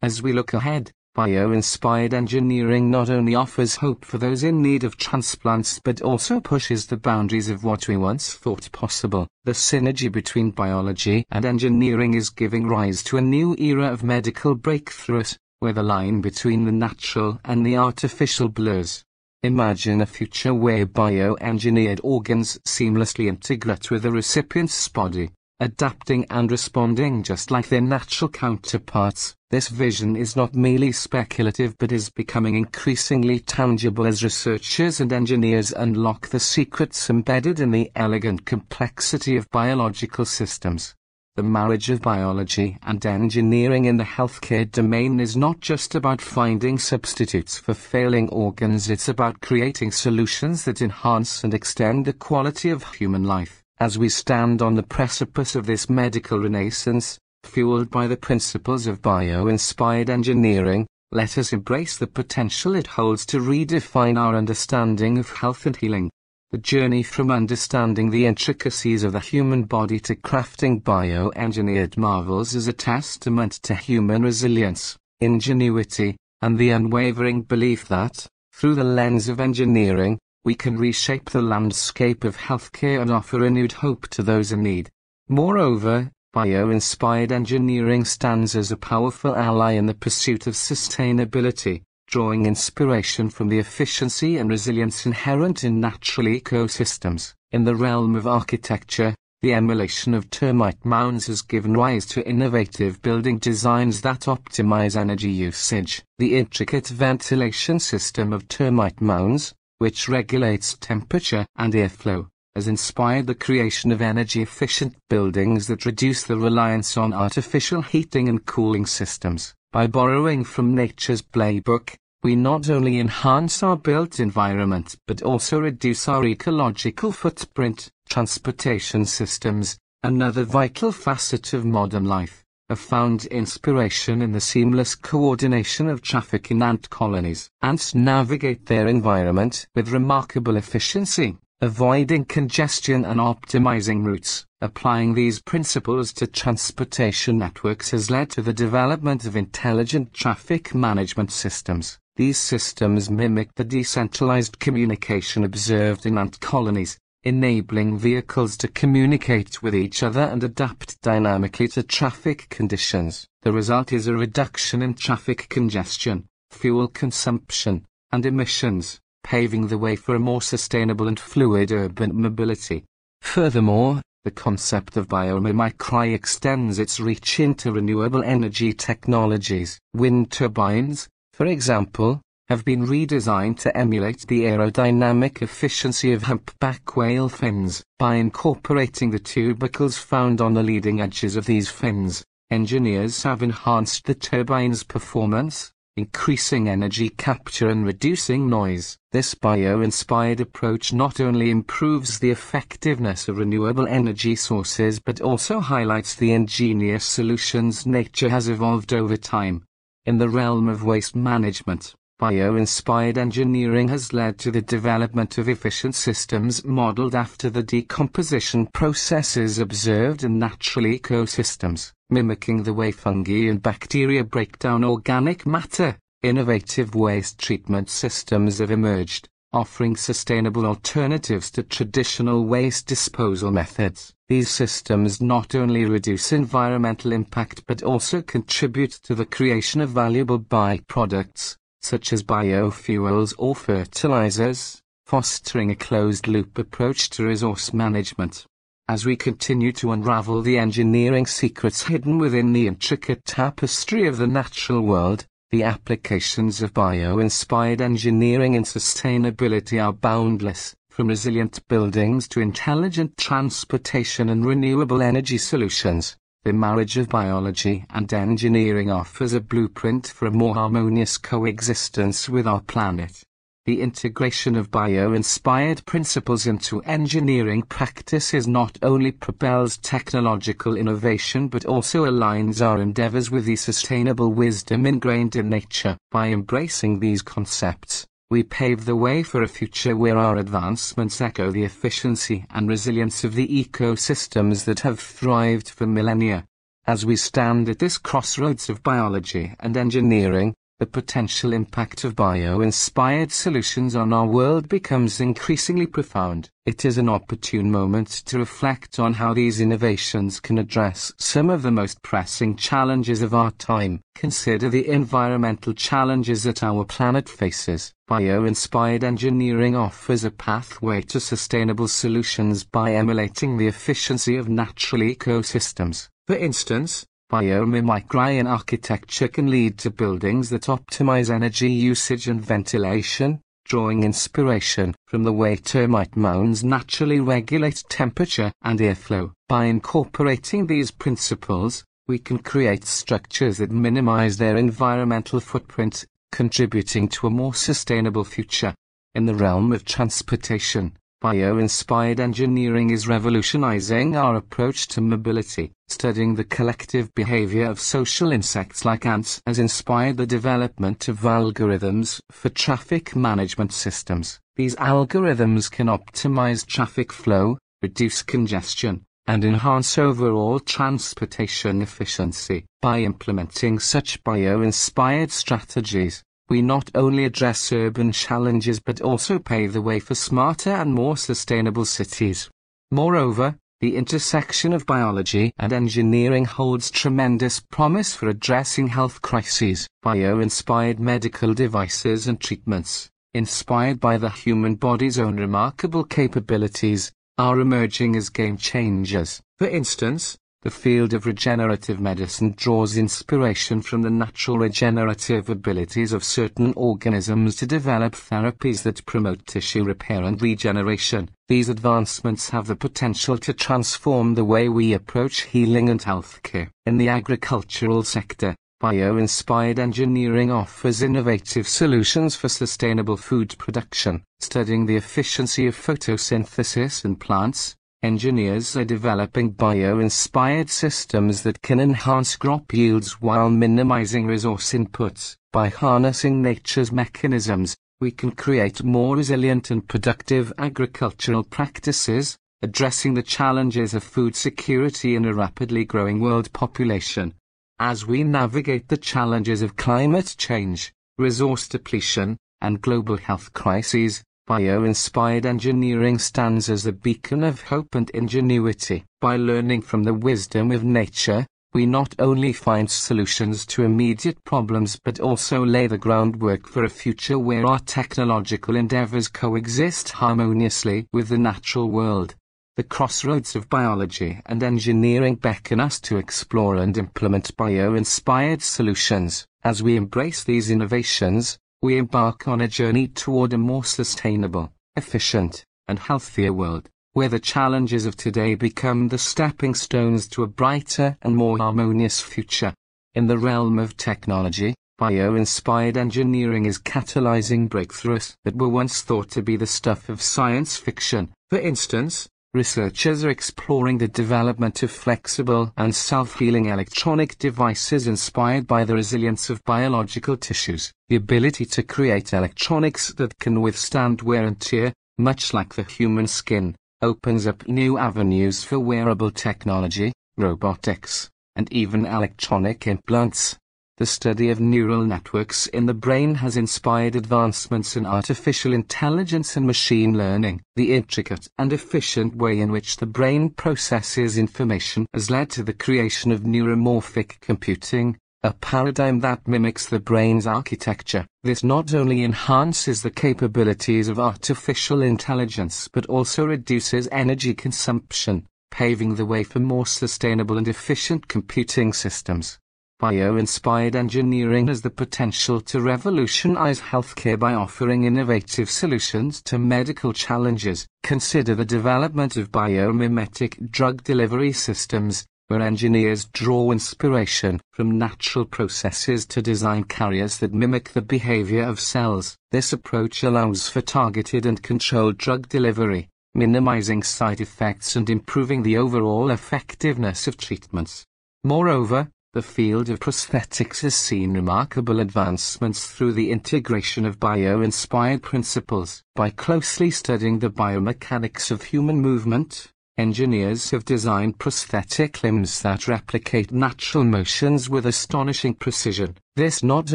As 0.00 0.22
we 0.22 0.32
look 0.32 0.54
ahead, 0.54 0.90
Bio-inspired 1.16 2.12
engineering 2.12 2.90
not 2.90 3.08
only 3.08 3.34
offers 3.34 3.76
hope 3.76 4.04
for 4.04 4.18
those 4.18 4.44
in 4.44 4.60
need 4.60 4.84
of 4.84 4.98
transplants 4.98 5.78
but 5.78 6.02
also 6.02 6.40
pushes 6.40 6.84
the 6.84 6.98
boundaries 6.98 7.48
of 7.48 7.64
what 7.64 7.88
we 7.88 7.96
once 7.96 8.34
thought 8.34 8.70
possible. 8.70 9.26
The 9.44 9.52
synergy 9.52 10.12
between 10.12 10.50
biology 10.50 11.24
and 11.30 11.46
engineering 11.46 12.12
is 12.12 12.28
giving 12.28 12.68
rise 12.68 13.02
to 13.04 13.16
a 13.16 13.22
new 13.22 13.56
era 13.58 13.90
of 13.90 14.02
medical 14.02 14.54
breakthroughs, 14.54 15.38
where 15.60 15.72
the 15.72 15.82
line 15.82 16.20
between 16.20 16.66
the 16.66 16.72
natural 16.72 17.40
and 17.46 17.64
the 17.64 17.78
artificial 17.78 18.50
blurs. 18.50 19.02
Imagine 19.42 20.02
a 20.02 20.06
future 20.06 20.52
where 20.52 20.84
bio-engineered 20.84 22.02
organs 22.04 22.58
seamlessly 22.66 23.26
integrate 23.26 23.90
with 23.90 24.02
the 24.02 24.12
recipient's 24.12 24.86
body, 24.88 25.30
adapting 25.60 26.26
and 26.28 26.50
responding 26.50 27.22
just 27.22 27.50
like 27.50 27.68
their 27.68 27.80
natural 27.80 28.28
counterparts. 28.28 29.34
This 29.48 29.68
vision 29.68 30.16
is 30.16 30.34
not 30.34 30.56
merely 30.56 30.90
speculative 30.90 31.78
but 31.78 31.92
is 31.92 32.10
becoming 32.10 32.56
increasingly 32.56 33.38
tangible 33.38 34.04
as 34.04 34.24
researchers 34.24 34.98
and 35.00 35.12
engineers 35.12 35.72
unlock 35.72 36.26
the 36.26 36.40
secrets 36.40 37.08
embedded 37.08 37.60
in 37.60 37.70
the 37.70 37.92
elegant 37.94 38.44
complexity 38.44 39.36
of 39.36 39.48
biological 39.50 40.24
systems. 40.24 40.96
The 41.36 41.44
marriage 41.44 41.90
of 41.90 42.02
biology 42.02 42.76
and 42.82 43.06
engineering 43.06 43.84
in 43.84 43.98
the 43.98 44.04
healthcare 44.04 44.68
domain 44.68 45.20
is 45.20 45.36
not 45.36 45.60
just 45.60 45.94
about 45.94 46.20
finding 46.20 46.76
substitutes 46.76 47.56
for 47.56 47.74
failing 47.74 48.28
organs, 48.30 48.90
it's 48.90 49.08
about 49.08 49.42
creating 49.42 49.92
solutions 49.92 50.64
that 50.64 50.82
enhance 50.82 51.44
and 51.44 51.54
extend 51.54 52.04
the 52.04 52.14
quality 52.14 52.70
of 52.70 52.94
human 52.94 53.22
life. 53.22 53.62
As 53.78 53.96
we 53.96 54.08
stand 54.08 54.60
on 54.60 54.74
the 54.74 54.82
precipice 54.82 55.54
of 55.54 55.66
this 55.66 55.88
medical 55.88 56.40
renaissance, 56.40 57.20
fueled 57.46 57.90
by 57.90 58.06
the 58.06 58.16
principles 58.16 58.86
of 58.86 59.00
bio-inspired 59.00 60.10
engineering, 60.10 60.86
let 61.12 61.38
us 61.38 61.52
embrace 61.52 61.96
the 61.96 62.06
potential 62.06 62.74
it 62.74 62.88
holds 62.88 63.24
to 63.26 63.38
redefine 63.38 64.18
our 64.18 64.34
understanding 64.34 65.18
of 65.18 65.30
health 65.30 65.64
and 65.64 65.76
healing. 65.76 66.10
The 66.50 66.58
journey 66.58 67.02
from 67.02 67.30
understanding 67.30 68.10
the 68.10 68.26
intricacies 68.26 69.02
of 69.02 69.12
the 69.12 69.20
human 69.20 69.64
body 69.64 69.98
to 70.00 70.14
crafting 70.14 70.82
bio-engineered 70.82 71.96
marvels 71.96 72.54
is 72.54 72.68
a 72.68 72.72
testament 72.72 73.52
to 73.62 73.74
human 73.74 74.22
resilience, 74.22 74.96
ingenuity, 75.20 76.16
and 76.42 76.58
the 76.58 76.70
unwavering 76.70 77.42
belief 77.42 77.88
that, 77.88 78.26
through 78.52 78.74
the 78.74 78.84
lens 78.84 79.28
of 79.28 79.40
engineering, 79.40 80.18
we 80.44 80.54
can 80.54 80.78
reshape 80.78 81.30
the 81.30 81.42
landscape 81.42 82.22
of 82.22 82.36
healthcare 82.36 83.00
and 83.00 83.10
offer 83.10 83.40
renewed 83.40 83.72
hope 83.72 84.06
to 84.08 84.22
those 84.22 84.52
in 84.52 84.62
need. 84.62 84.88
Moreover, 85.28 86.12
Bio-inspired 86.36 87.32
engineering 87.32 88.04
stands 88.04 88.54
as 88.54 88.70
a 88.70 88.76
powerful 88.76 89.34
ally 89.34 89.72
in 89.72 89.86
the 89.86 89.94
pursuit 89.94 90.46
of 90.46 90.52
sustainability, 90.52 91.80
drawing 92.08 92.44
inspiration 92.44 93.30
from 93.30 93.48
the 93.48 93.58
efficiency 93.58 94.36
and 94.36 94.50
resilience 94.50 95.06
inherent 95.06 95.64
in 95.64 95.80
natural 95.80 96.26
ecosystems. 96.26 97.32
In 97.52 97.64
the 97.64 97.74
realm 97.74 98.14
of 98.14 98.26
architecture, 98.26 99.14
the 99.40 99.54
emulation 99.54 100.12
of 100.12 100.28
termite 100.28 100.84
mounds 100.84 101.26
has 101.28 101.40
given 101.40 101.72
rise 101.72 102.04
to 102.08 102.28
innovative 102.28 103.00
building 103.00 103.38
designs 103.38 104.02
that 104.02 104.26
optimize 104.26 104.94
energy 104.94 105.30
usage. 105.30 106.02
The 106.18 106.36
intricate 106.36 106.88
ventilation 106.88 107.78
system 107.78 108.34
of 108.34 108.46
termite 108.46 109.00
mounds, 109.00 109.54
which 109.78 110.06
regulates 110.06 110.74
temperature 110.74 111.46
and 111.56 111.72
airflow, 111.72 112.28
has 112.56 112.68
inspired 112.68 113.26
the 113.26 113.34
creation 113.34 113.92
of 113.92 114.00
energy-efficient 114.00 114.96
buildings 115.10 115.66
that 115.66 115.84
reduce 115.84 116.22
the 116.22 116.38
reliance 116.38 116.96
on 116.96 117.12
artificial 117.12 117.82
heating 117.82 118.30
and 118.30 118.46
cooling 118.46 118.86
systems. 118.86 119.54
By 119.72 119.86
borrowing 119.88 120.42
from 120.42 120.74
nature's 120.74 121.20
playbook, 121.20 121.94
we 122.22 122.34
not 122.34 122.70
only 122.70 122.98
enhance 122.98 123.62
our 123.62 123.76
built 123.76 124.18
environment 124.20 124.96
but 125.06 125.20
also 125.20 125.60
reduce 125.60 126.08
our 126.08 126.24
ecological 126.24 127.12
footprint. 127.12 127.90
Transportation 128.08 129.04
systems, 129.04 129.78
another 130.02 130.44
vital 130.44 130.92
facet 130.92 131.52
of 131.52 131.66
modern 131.66 132.06
life, 132.06 132.42
have 132.70 132.80
found 132.80 133.26
inspiration 133.26 134.22
in 134.22 134.32
the 134.32 134.40
seamless 134.40 134.94
coordination 134.94 135.90
of 135.90 136.00
traffic 136.00 136.50
in 136.50 136.62
ant 136.62 136.88
colonies. 136.88 137.50
Ants 137.60 137.94
navigate 137.94 138.64
their 138.64 138.88
environment 138.88 139.66
with 139.74 139.90
remarkable 139.90 140.56
efficiency 140.56 141.36
avoiding 141.62 142.22
congestion 142.22 143.02
and 143.06 143.18
optimizing 143.18 144.04
routes. 144.04 144.44
Applying 144.60 145.14
these 145.14 145.40
principles 145.40 146.12
to 146.12 146.26
transportation 146.26 147.38
networks 147.38 147.92
has 147.92 148.10
led 148.10 148.28
to 148.30 148.42
the 148.42 148.52
development 148.52 149.24
of 149.24 149.36
intelligent 149.36 150.12
traffic 150.12 150.74
management 150.74 151.32
systems. 151.32 151.98
These 152.16 152.36
systems 152.36 153.08
mimic 153.08 153.54
the 153.54 153.64
decentralized 153.64 154.58
communication 154.58 155.44
observed 155.44 156.04
in 156.04 156.18
ant 156.18 156.40
colonies, 156.40 156.98
enabling 157.24 157.98
vehicles 157.98 158.58
to 158.58 158.68
communicate 158.68 159.62
with 159.62 159.74
each 159.74 160.02
other 160.02 160.22
and 160.22 160.44
adapt 160.44 161.00
dynamically 161.00 161.68
to 161.68 161.82
traffic 161.82 162.50
conditions. 162.50 163.26
The 163.42 163.52
result 163.52 163.94
is 163.94 164.06
a 164.06 164.14
reduction 164.14 164.82
in 164.82 164.92
traffic 164.92 165.48
congestion, 165.48 166.28
fuel 166.50 166.88
consumption, 166.88 167.86
and 168.12 168.26
emissions 168.26 169.00
paving 169.26 169.66
the 169.66 169.76
way 169.76 169.96
for 169.96 170.14
a 170.14 170.20
more 170.20 170.40
sustainable 170.40 171.08
and 171.08 171.18
fluid 171.18 171.72
urban 171.72 172.12
mobility. 172.14 172.84
Furthermore, 173.22 174.00
the 174.22 174.30
concept 174.30 174.96
of 174.96 175.08
biomimicry 175.08 176.14
extends 176.14 176.78
its 176.78 177.00
reach 177.00 177.40
into 177.40 177.72
renewable 177.72 178.22
energy 178.22 178.72
technologies. 178.72 179.80
Wind 179.92 180.30
turbines, 180.30 181.08
for 181.32 181.44
example, 181.46 182.20
have 182.48 182.64
been 182.64 182.86
redesigned 182.86 183.58
to 183.58 183.76
emulate 183.76 184.24
the 184.28 184.42
aerodynamic 184.44 185.42
efficiency 185.42 186.12
of 186.12 186.22
humpback 186.22 186.96
whale 186.96 187.28
fins. 187.28 187.82
By 187.98 188.14
incorporating 188.14 189.10
the 189.10 189.18
tubercles 189.18 189.98
found 189.98 190.40
on 190.40 190.54
the 190.54 190.62
leading 190.62 191.00
edges 191.00 191.34
of 191.34 191.46
these 191.46 191.68
fins, 191.68 192.24
engineers 192.52 193.24
have 193.24 193.42
enhanced 193.42 194.04
the 194.04 194.14
turbine's 194.14 194.84
performance, 194.84 195.72
increasing 195.96 196.68
energy 196.68 197.08
capture 197.08 197.68
and 197.68 197.86
reducing 197.86 198.50
noise. 198.50 198.98
This 199.12 199.34
bio-inspired 199.34 200.40
approach 200.40 200.92
not 200.92 201.20
only 201.20 201.50
improves 201.50 202.18
the 202.18 202.30
effectiveness 202.30 203.28
of 203.28 203.38
renewable 203.38 203.86
energy 203.86 204.36
sources 204.36 204.98
but 204.98 205.22
also 205.22 205.58
highlights 205.60 206.14
the 206.14 206.32
ingenious 206.32 207.04
solutions 207.04 207.86
nature 207.86 208.28
has 208.28 208.48
evolved 208.48 208.92
over 208.92 209.16
time. 209.16 209.64
In 210.04 210.18
the 210.18 210.28
realm 210.28 210.68
of 210.68 210.84
waste 210.84 211.16
management, 211.16 211.94
bio-inspired 212.18 213.18
engineering 213.18 213.88
has 213.88 214.12
led 214.12 214.38
to 214.38 214.50
the 214.50 214.62
development 214.62 215.38
of 215.38 215.48
efficient 215.48 215.94
systems 215.94 216.64
modeled 216.64 217.14
after 217.14 217.50
the 217.50 217.62
decomposition 217.62 218.66
processes 218.66 219.58
observed 219.58 220.24
in 220.24 220.38
natural 220.38 220.86
ecosystems 220.86 221.92
mimicking 222.08 222.62
the 222.62 222.72
way 222.72 222.92
fungi 222.92 223.48
and 223.48 223.62
bacteria 223.62 224.22
break 224.22 224.58
down 224.58 224.84
organic 224.84 225.44
matter. 225.44 225.98
Innovative 226.22 226.94
waste 226.94 227.38
treatment 227.38 227.90
systems 227.90 228.58
have 228.58 228.70
emerged, 228.70 229.28
offering 229.52 229.96
sustainable 229.96 230.66
alternatives 230.66 231.50
to 231.50 231.62
traditional 231.62 232.44
waste 232.44 232.86
disposal 232.86 233.50
methods. 233.50 234.14
These 234.28 234.50
systems 234.50 235.20
not 235.20 235.54
only 235.54 235.84
reduce 235.84 236.32
environmental 236.32 237.12
impact 237.12 237.64
but 237.66 237.82
also 237.82 238.22
contribute 238.22 238.92
to 239.02 239.14
the 239.14 239.26
creation 239.26 239.80
of 239.80 239.90
valuable 239.90 240.38
byproducts, 240.38 241.56
such 241.86 242.12
as 242.12 242.24
biofuels 242.24 243.32
or 243.38 243.54
fertilizers, 243.54 244.82
fostering 245.04 245.70
a 245.70 245.76
closed-loop 245.76 246.58
approach 246.58 247.08
to 247.08 247.24
resource 247.24 247.72
management. 247.72 248.44
As 248.88 249.06
we 249.06 249.14
continue 249.14 249.70
to 249.74 249.92
unravel 249.92 250.42
the 250.42 250.58
engineering 250.58 251.26
secrets 251.26 251.84
hidden 251.84 252.18
within 252.18 252.52
the 252.52 252.66
intricate 252.66 253.24
tapestry 253.24 254.08
of 254.08 254.16
the 254.16 254.26
natural 254.26 254.80
world, 254.80 255.26
the 255.50 255.62
applications 255.62 256.60
of 256.60 256.74
bio-inspired 256.74 257.80
engineering 257.80 258.56
and 258.56 258.64
sustainability 258.64 259.80
are 259.80 259.92
boundless, 259.92 260.74
from 260.90 261.06
resilient 261.06 261.60
buildings 261.68 262.26
to 262.26 262.40
intelligent 262.40 263.16
transportation 263.16 264.28
and 264.28 264.44
renewable 264.44 265.00
energy 265.00 265.38
solutions. 265.38 266.16
The 266.46 266.52
marriage 266.52 266.96
of 266.96 267.08
biology 267.08 267.84
and 267.90 268.14
engineering 268.14 268.88
offers 268.88 269.32
a 269.32 269.40
blueprint 269.40 270.06
for 270.06 270.26
a 270.26 270.30
more 270.30 270.54
harmonious 270.54 271.18
coexistence 271.18 272.28
with 272.28 272.46
our 272.46 272.60
planet. 272.60 273.20
The 273.64 273.82
integration 273.82 274.54
of 274.54 274.70
bio-inspired 274.70 275.84
principles 275.86 276.46
into 276.46 276.82
engineering 276.82 277.62
practices 277.62 278.46
not 278.46 278.78
only 278.80 279.10
propels 279.10 279.78
technological 279.78 280.76
innovation 280.76 281.48
but 281.48 281.64
also 281.64 282.04
aligns 282.04 282.64
our 282.64 282.80
endeavors 282.80 283.28
with 283.28 283.44
the 283.44 283.56
sustainable 283.56 284.32
wisdom 284.32 284.86
ingrained 284.86 285.34
in 285.34 285.48
nature. 285.48 285.98
By 286.12 286.28
embracing 286.28 287.00
these 287.00 287.22
concepts, 287.22 288.06
we 288.28 288.42
pave 288.42 288.84
the 288.84 288.96
way 288.96 289.22
for 289.22 289.42
a 289.42 289.48
future 289.48 289.96
where 289.96 290.18
our 290.18 290.36
advancements 290.36 291.20
echo 291.20 291.52
the 291.52 291.62
efficiency 291.62 292.44
and 292.50 292.68
resilience 292.68 293.22
of 293.22 293.34
the 293.34 293.46
ecosystems 293.46 294.64
that 294.64 294.80
have 294.80 294.98
thrived 294.98 295.68
for 295.68 295.86
millennia. 295.86 296.44
As 296.86 297.06
we 297.06 297.14
stand 297.14 297.68
at 297.68 297.78
this 297.78 297.98
crossroads 297.98 298.68
of 298.68 298.82
biology 298.82 299.54
and 299.60 299.76
engineering, 299.76 300.54
the 300.78 300.86
potential 300.86 301.54
impact 301.54 302.04
of 302.04 302.14
bio-inspired 302.14 303.32
solutions 303.32 303.96
on 303.96 304.12
our 304.12 304.26
world 304.26 304.68
becomes 304.68 305.22
increasingly 305.22 305.86
profound. 305.86 306.50
It 306.66 306.84
is 306.84 306.98
an 306.98 307.08
opportune 307.08 307.70
moment 307.70 308.08
to 308.26 308.38
reflect 308.38 308.98
on 308.98 309.14
how 309.14 309.32
these 309.32 309.58
innovations 309.58 310.38
can 310.38 310.58
address 310.58 311.14
some 311.18 311.48
of 311.48 311.62
the 311.62 311.70
most 311.70 312.02
pressing 312.02 312.56
challenges 312.56 313.22
of 313.22 313.32
our 313.32 313.52
time. 313.52 314.02
Consider 314.14 314.68
the 314.68 314.86
environmental 314.86 315.72
challenges 315.72 316.42
that 316.42 316.62
our 316.62 316.84
planet 316.84 317.26
faces. 317.26 317.94
Bio-inspired 318.06 319.02
engineering 319.02 319.74
offers 319.74 320.24
a 320.24 320.30
pathway 320.30 321.00
to 321.02 321.20
sustainable 321.20 321.88
solutions 321.88 322.64
by 322.64 322.92
emulating 322.92 323.56
the 323.56 323.66
efficiency 323.66 324.36
of 324.36 324.50
natural 324.50 325.00
ecosystems. 325.00 326.08
For 326.26 326.36
instance, 326.36 327.06
Biomimicry 327.30 328.48
architecture 328.48 329.26
can 329.26 329.50
lead 329.50 329.78
to 329.78 329.90
buildings 329.90 330.50
that 330.50 330.68
optimize 330.68 331.28
energy 331.28 331.72
usage 331.72 332.28
and 332.28 332.40
ventilation, 332.40 333.40
drawing 333.64 334.04
inspiration 334.04 334.94
from 335.08 335.24
the 335.24 335.32
way 335.32 335.56
termite 335.56 336.16
mounds 336.16 336.62
naturally 336.62 337.18
regulate 337.18 337.82
temperature 337.88 338.52
and 338.62 338.78
airflow. 338.78 339.32
By 339.48 339.64
incorporating 339.64 340.68
these 340.68 340.92
principles, 340.92 341.84
we 342.06 342.20
can 342.20 342.38
create 342.38 342.84
structures 342.84 343.58
that 343.58 343.72
minimize 343.72 344.36
their 344.36 344.56
environmental 344.56 345.40
footprint, 345.40 346.06
contributing 346.30 347.08
to 347.08 347.26
a 347.26 347.30
more 347.30 347.54
sustainable 347.54 348.24
future. 348.24 348.72
In 349.16 349.26
the 349.26 349.34
realm 349.34 349.72
of 349.72 349.84
transportation, 349.84 350.96
Bio-inspired 351.22 352.20
engineering 352.20 352.90
is 352.90 353.08
revolutionizing 353.08 354.16
our 354.16 354.36
approach 354.36 354.86
to 354.88 355.00
mobility. 355.00 355.72
Studying 355.88 356.34
the 356.34 356.44
collective 356.44 357.14
behavior 357.14 357.64
of 357.70 357.80
social 357.80 358.32
insects 358.32 358.84
like 358.84 359.06
ants 359.06 359.40
has 359.46 359.58
inspired 359.58 360.18
the 360.18 360.26
development 360.26 361.08
of 361.08 361.20
algorithms 361.20 362.20
for 362.30 362.50
traffic 362.50 363.16
management 363.16 363.72
systems. 363.72 364.38
These 364.56 364.76
algorithms 364.76 365.70
can 365.70 365.86
optimize 365.86 366.66
traffic 366.66 367.10
flow, 367.10 367.56
reduce 367.80 368.22
congestion, 368.22 369.06
and 369.26 369.42
enhance 369.42 369.96
overall 369.96 370.60
transportation 370.60 371.80
efficiency. 371.80 372.66
By 372.82 373.00
implementing 373.00 373.78
such 373.78 374.22
bio-inspired 374.22 375.32
strategies, 375.32 376.22
we 376.48 376.62
not 376.62 376.90
only 376.94 377.24
address 377.24 377.72
urban 377.72 378.12
challenges 378.12 378.80
but 378.80 379.00
also 379.00 379.38
pave 379.38 379.72
the 379.72 379.82
way 379.82 379.98
for 379.98 380.14
smarter 380.14 380.70
and 380.70 380.94
more 380.94 381.16
sustainable 381.16 381.84
cities. 381.84 382.48
Moreover, 382.90 383.58
the 383.80 383.96
intersection 383.96 384.72
of 384.72 384.86
biology 384.86 385.52
and 385.58 385.72
engineering 385.72 386.46
holds 386.46 386.90
tremendous 386.90 387.60
promise 387.60 388.14
for 388.14 388.28
addressing 388.28 388.88
health 388.88 389.20
crises. 389.20 389.86
Bio-inspired 390.02 390.98
medical 390.98 391.52
devices 391.52 392.26
and 392.26 392.40
treatments, 392.40 393.10
inspired 393.34 394.00
by 394.00 394.16
the 394.16 394.30
human 394.30 394.76
body's 394.76 395.18
own 395.18 395.36
remarkable 395.36 396.04
capabilities, 396.04 397.12
are 397.36 397.60
emerging 397.60 398.16
as 398.16 398.30
game 398.30 398.56
changers. 398.56 399.42
For 399.58 399.68
instance, 399.68 400.38
the 400.62 400.70
field 400.70 401.14
of 401.14 401.26
regenerative 401.26 402.00
medicine 402.00 402.54
draws 402.56 402.96
inspiration 402.96 403.82
from 403.82 404.02
the 404.02 404.10
natural 404.10 404.58
regenerative 404.58 405.48
abilities 405.48 406.12
of 406.12 406.24
certain 406.24 406.72
organisms 406.76 407.56
to 407.56 407.66
develop 407.66 408.14
therapies 408.14 408.82
that 408.82 409.06
promote 409.06 409.46
tissue 409.46 409.84
repair 409.84 410.24
and 410.24 410.42
regeneration. 410.42 411.28
These 411.48 411.68
advancements 411.68 412.50
have 412.50 412.66
the 412.66 412.76
potential 412.76 413.38
to 413.38 413.52
transform 413.52 414.34
the 414.34 414.44
way 414.44 414.68
we 414.68 414.92
approach 414.92 415.42
healing 415.42 415.88
and 415.88 416.00
healthcare. 416.00 416.70
In 416.84 416.96
the 416.96 417.08
agricultural 417.08 418.02
sector, 418.02 418.56
Bio-inspired 418.78 419.78
engineering 419.78 420.50
offers 420.50 421.00
innovative 421.00 421.66
solutions 421.66 422.36
for 422.36 422.50
sustainable 422.50 423.16
food 423.16 423.56
production, 423.56 424.22
studying 424.38 424.84
the 424.84 424.96
efficiency 424.96 425.66
of 425.66 425.74
photosynthesis 425.74 427.02
in 427.02 427.16
plants, 427.16 427.74
engineers 428.02 428.76
are 428.76 428.84
developing 428.84 429.50
bio-inspired 429.50 430.70
systems 430.70 431.42
that 431.42 431.62
can 431.62 431.80
enhance 431.80 432.36
crop 432.36 432.72
yields 432.72 433.20
while 433.20 433.50
minimizing 433.50 434.26
resource 434.26 434.72
inputs. 434.72 435.36
By 435.52 435.68
harnessing 435.68 436.42
nature's 436.42 436.92
mechanisms, 436.92 437.76
we 438.00 438.10
can 438.10 438.32
create 438.32 438.84
more 438.84 439.16
resilient 439.16 439.70
and 439.70 439.88
productive 439.88 440.52
agricultural 440.58 441.44
practices, 441.44 442.36
addressing 442.62 443.14
the 443.14 443.22
challenges 443.22 443.94
of 443.94 444.04
food 444.04 444.36
security 444.36 445.16
in 445.16 445.24
a 445.24 445.32
rapidly 445.32 445.84
growing 445.84 446.20
world 446.20 446.52
population. 446.52 447.34
As 447.78 448.06
we 448.06 448.22
navigate 448.22 448.88
the 448.88 448.96
challenges 448.96 449.62
of 449.62 449.76
climate 449.76 450.34
change, 450.38 450.92
resource 451.18 451.68
depletion, 451.68 452.36
and 452.60 452.80
global 452.80 453.16
health 453.16 453.52
crises, 453.52 454.22
Bio-inspired 454.46 455.44
engineering 455.44 456.20
stands 456.20 456.70
as 456.70 456.86
a 456.86 456.92
beacon 456.92 457.42
of 457.42 457.62
hope 457.62 457.96
and 457.96 458.08
ingenuity. 458.10 459.04
By 459.20 459.36
learning 459.36 459.82
from 459.82 460.04
the 460.04 460.14
wisdom 460.14 460.70
of 460.70 460.84
nature, 460.84 461.46
we 461.74 461.84
not 461.84 462.14
only 462.20 462.52
find 462.52 462.88
solutions 462.88 463.66
to 463.66 463.82
immediate 463.82 464.42
problems 464.44 465.00
but 465.02 465.18
also 465.18 465.66
lay 465.66 465.88
the 465.88 465.98
groundwork 465.98 466.68
for 466.68 466.84
a 466.84 466.88
future 466.88 467.40
where 467.40 467.66
our 467.66 467.80
technological 467.80 468.76
endeavors 468.76 469.26
coexist 469.26 470.10
harmoniously 470.10 471.08
with 471.12 471.28
the 471.28 471.38
natural 471.38 471.90
world. 471.90 472.36
The 472.76 472.84
crossroads 472.84 473.56
of 473.56 473.68
biology 473.68 474.40
and 474.46 474.62
engineering 474.62 475.34
beckon 475.34 475.80
us 475.80 475.98
to 476.02 476.18
explore 476.18 476.76
and 476.76 476.96
implement 476.96 477.56
bio-inspired 477.56 478.62
solutions. 478.62 479.44
As 479.64 479.82
we 479.82 479.96
embrace 479.96 480.44
these 480.44 480.70
innovations, 480.70 481.58
we 481.86 481.98
embark 481.98 482.48
on 482.48 482.60
a 482.60 482.66
journey 482.66 483.06
toward 483.06 483.52
a 483.52 483.56
more 483.56 483.84
sustainable, 483.84 484.72
efficient, 484.96 485.64
and 485.86 486.00
healthier 486.00 486.52
world, 486.52 486.88
where 487.12 487.28
the 487.28 487.38
challenges 487.38 488.06
of 488.06 488.16
today 488.16 488.56
become 488.56 489.06
the 489.06 489.16
stepping 489.16 489.72
stones 489.72 490.26
to 490.26 490.42
a 490.42 490.48
brighter 490.48 491.16
and 491.22 491.36
more 491.36 491.56
harmonious 491.58 492.20
future. 492.20 492.74
In 493.14 493.28
the 493.28 493.38
realm 493.38 493.78
of 493.78 493.96
technology, 493.96 494.74
bio-inspired 494.98 495.96
engineering 495.96 496.66
is 496.66 496.80
catalyzing 496.80 497.68
breakthroughs 497.68 498.34
that 498.42 498.56
were 498.56 498.68
once 498.68 499.02
thought 499.02 499.30
to 499.30 499.40
be 499.40 499.56
the 499.56 499.64
stuff 499.64 500.08
of 500.08 500.20
science 500.20 500.76
fiction. 500.76 501.28
For 501.50 501.60
instance, 501.60 502.28
Researchers 502.56 503.22
are 503.22 503.28
exploring 503.28 503.98
the 503.98 504.08
development 504.08 504.82
of 504.82 504.90
flexible 504.90 505.74
and 505.76 505.94
self-healing 505.94 506.64
electronic 506.64 507.36
devices 507.36 508.06
inspired 508.06 508.66
by 508.66 508.82
the 508.82 508.94
resilience 508.94 509.50
of 509.50 509.62
biological 509.64 510.38
tissues. 510.38 510.90
The 511.10 511.16
ability 511.16 511.66
to 511.66 511.82
create 511.82 512.32
electronics 512.32 513.12
that 513.18 513.38
can 513.38 513.60
withstand 513.60 514.22
wear 514.22 514.46
and 514.46 514.58
tear, 514.58 514.94
much 515.18 515.52
like 515.52 515.74
the 515.74 515.82
human 515.82 516.26
skin, 516.26 516.74
opens 517.02 517.46
up 517.46 517.68
new 517.68 517.98
avenues 517.98 518.64
for 518.64 518.78
wearable 518.78 519.32
technology, 519.32 520.14
robotics, 520.38 521.28
and 521.56 521.70
even 521.70 522.06
electronic 522.06 522.86
implants. 522.86 523.58
The 523.98 524.04
study 524.04 524.50
of 524.50 524.60
neural 524.60 525.06
networks 525.06 525.68
in 525.68 525.86
the 525.86 525.94
brain 525.94 526.34
has 526.34 526.58
inspired 526.58 527.16
advancements 527.16 527.96
in 527.96 528.04
artificial 528.04 528.74
intelligence 528.74 529.56
and 529.56 529.66
machine 529.66 530.18
learning. 530.18 530.60
The 530.74 530.94
intricate 530.94 531.48
and 531.56 531.72
efficient 531.72 532.36
way 532.36 532.60
in 532.60 532.70
which 532.70 532.98
the 532.98 533.06
brain 533.06 533.48
processes 533.48 534.36
information 534.36 535.06
has 535.14 535.30
led 535.30 535.48
to 535.52 535.62
the 535.62 535.72
creation 535.72 536.30
of 536.30 536.42
neuromorphic 536.42 537.40
computing, 537.40 538.18
a 538.42 538.52
paradigm 538.52 539.20
that 539.20 539.48
mimics 539.48 539.86
the 539.86 539.98
brain's 539.98 540.46
architecture. 540.46 541.26
This 541.42 541.64
not 541.64 541.94
only 541.94 542.22
enhances 542.22 543.00
the 543.00 543.10
capabilities 543.10 544.08
of 544.08 544.20
artificial 544.20 545.00
intelligence 545.00 545.88
but 545.88 546.04
also 546.04 546.44
reduces 546.44 547.08
energy 547.10 547.54
consumption, 547.54 548.44
paving 548.70 549.14
the 549.14 549.24
way 549.24 549.42
for 549.42 549.60
more 549.60 549.86
sustainable 549.86 550.58
and 550.58 550.68
efficient 550.68 551.28
computing 551.28 551.94
systems. 551.94 552.58
Bio-inspired 552.98 553.94
engineering 553.94 554.68
has 554.68 554.80
the 554.80 554.88
potential 554.88 555.60
to 555.60 555.82
revolutionize 555.82 556.80
healthcare 556.80 557.38
by 557.38 557.52
offering 557.52 558.04
innovative 558.04 558.70
solutions 558.70 559.42
to 559.42 559.58
medical 559.58 560.14
challenges. 560.14 560.86
Consider 561.02 561.54
the 561.54 561.66
development 561.66 562.38
of 562.38 562.50
biomimetic 562.50 563.70
drug 563.70 564.02
delivery 564.02 564.50
systems, 564.50 565.26
where 565.48 565.60
engineers 565.60 566.24
draw 566.32 566.72
inspiration 566.72 567.60
from 567.70 567.98
natural 567.98 568.46
processes 568.46 569.26
to 569.26 569.42
design 569.42 569.84
carriers 569.84 570.38
that 570.38 570.54
mimic 570.54 570.88
the 570.88 571.02
behavior 571.02 571.64
of 571.64 571.78
cells. 571.78 572.38
This 572.50 572.72
approach 572.72 573.22
allows 573.22 573.68
for 573.68 573.82
targeted 573.82 574.46
and 574.46 574.62
controlled 574.62 575.18
drug 575.18 575.50
delivery, 575.50 576.08
minimizing 576.34 577.02
side 577.02 577.42
effects 577.42 577.94
and 577.94 578.08
improving 578.08 578.62
the 578.62 578.78
overall 578.78 579.30
effectiveness 579.30 580.26
of 580.26 580.38
treatments. 580.38 581.04
Moreover, 581.44 582.08
the 582.36 582.42
field 582.42 582.90
of 582.90 583.00
prosthetics 583.00 583.80
has 583.80 583.94
seen 583.94 584.34
remarkable 584.34 585.00
advancements 585.00 585.86
through 585.86 586.12
the 586.12 586.30
integration 586.30 587.06
of 587.06 587.18
bio-inspired 587.18 588.22
principles. 588.22 589.02
By 589.14 589.30
closely 589.30 589.90
studying 589.90 590.38
the 590.38 590.50
biomechanics 590.50 591.50
of 591.50 591.62
human 591.62 591.98
movement, 592.02 592.70
engineers 592.98 593.70
have 593.70 593.86
designed 593.86 594.38
prosthetic 594.38 595.22
limbs 595.22 595.62
that 595.62 595.88
replicate 595.88 596.52
natural 596.52 597.04
motions 597.04 597.70
with 597.70 597.86
astonishing 597.86 598.52
precision. 598.52 599.16
This 599.36 599.62
not 599.62 599.94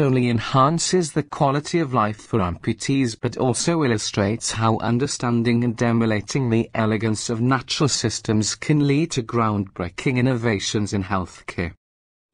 only 0.00 0.28
enhances 0.28 1.12
the 1.12 1.22
quality 1.22 1.78
of 1.78 1.94
life 1.94 2.22
for 2.22 2.40
amputees 2.40 3.16
but 3.20 3.36
also 3.36 3.84
illustrates 3.84 4.50
how 4.50 4.78
understanding 4.78 5.62
and 5.62 5.80
emulating 5.80 6.50
the 6.50 6.68
elegance 6.74 7.30
of 7.30 7.40
natural 7.40 7.88
systems 7.88 8.56
can 8.56 8.88
lead 8.88 9.12
to 9.12 9.22
groundbreaking 9.22 10.16
innovations 10.16 10.92
in 10.92 11.04
healthcare. 11.04 11.74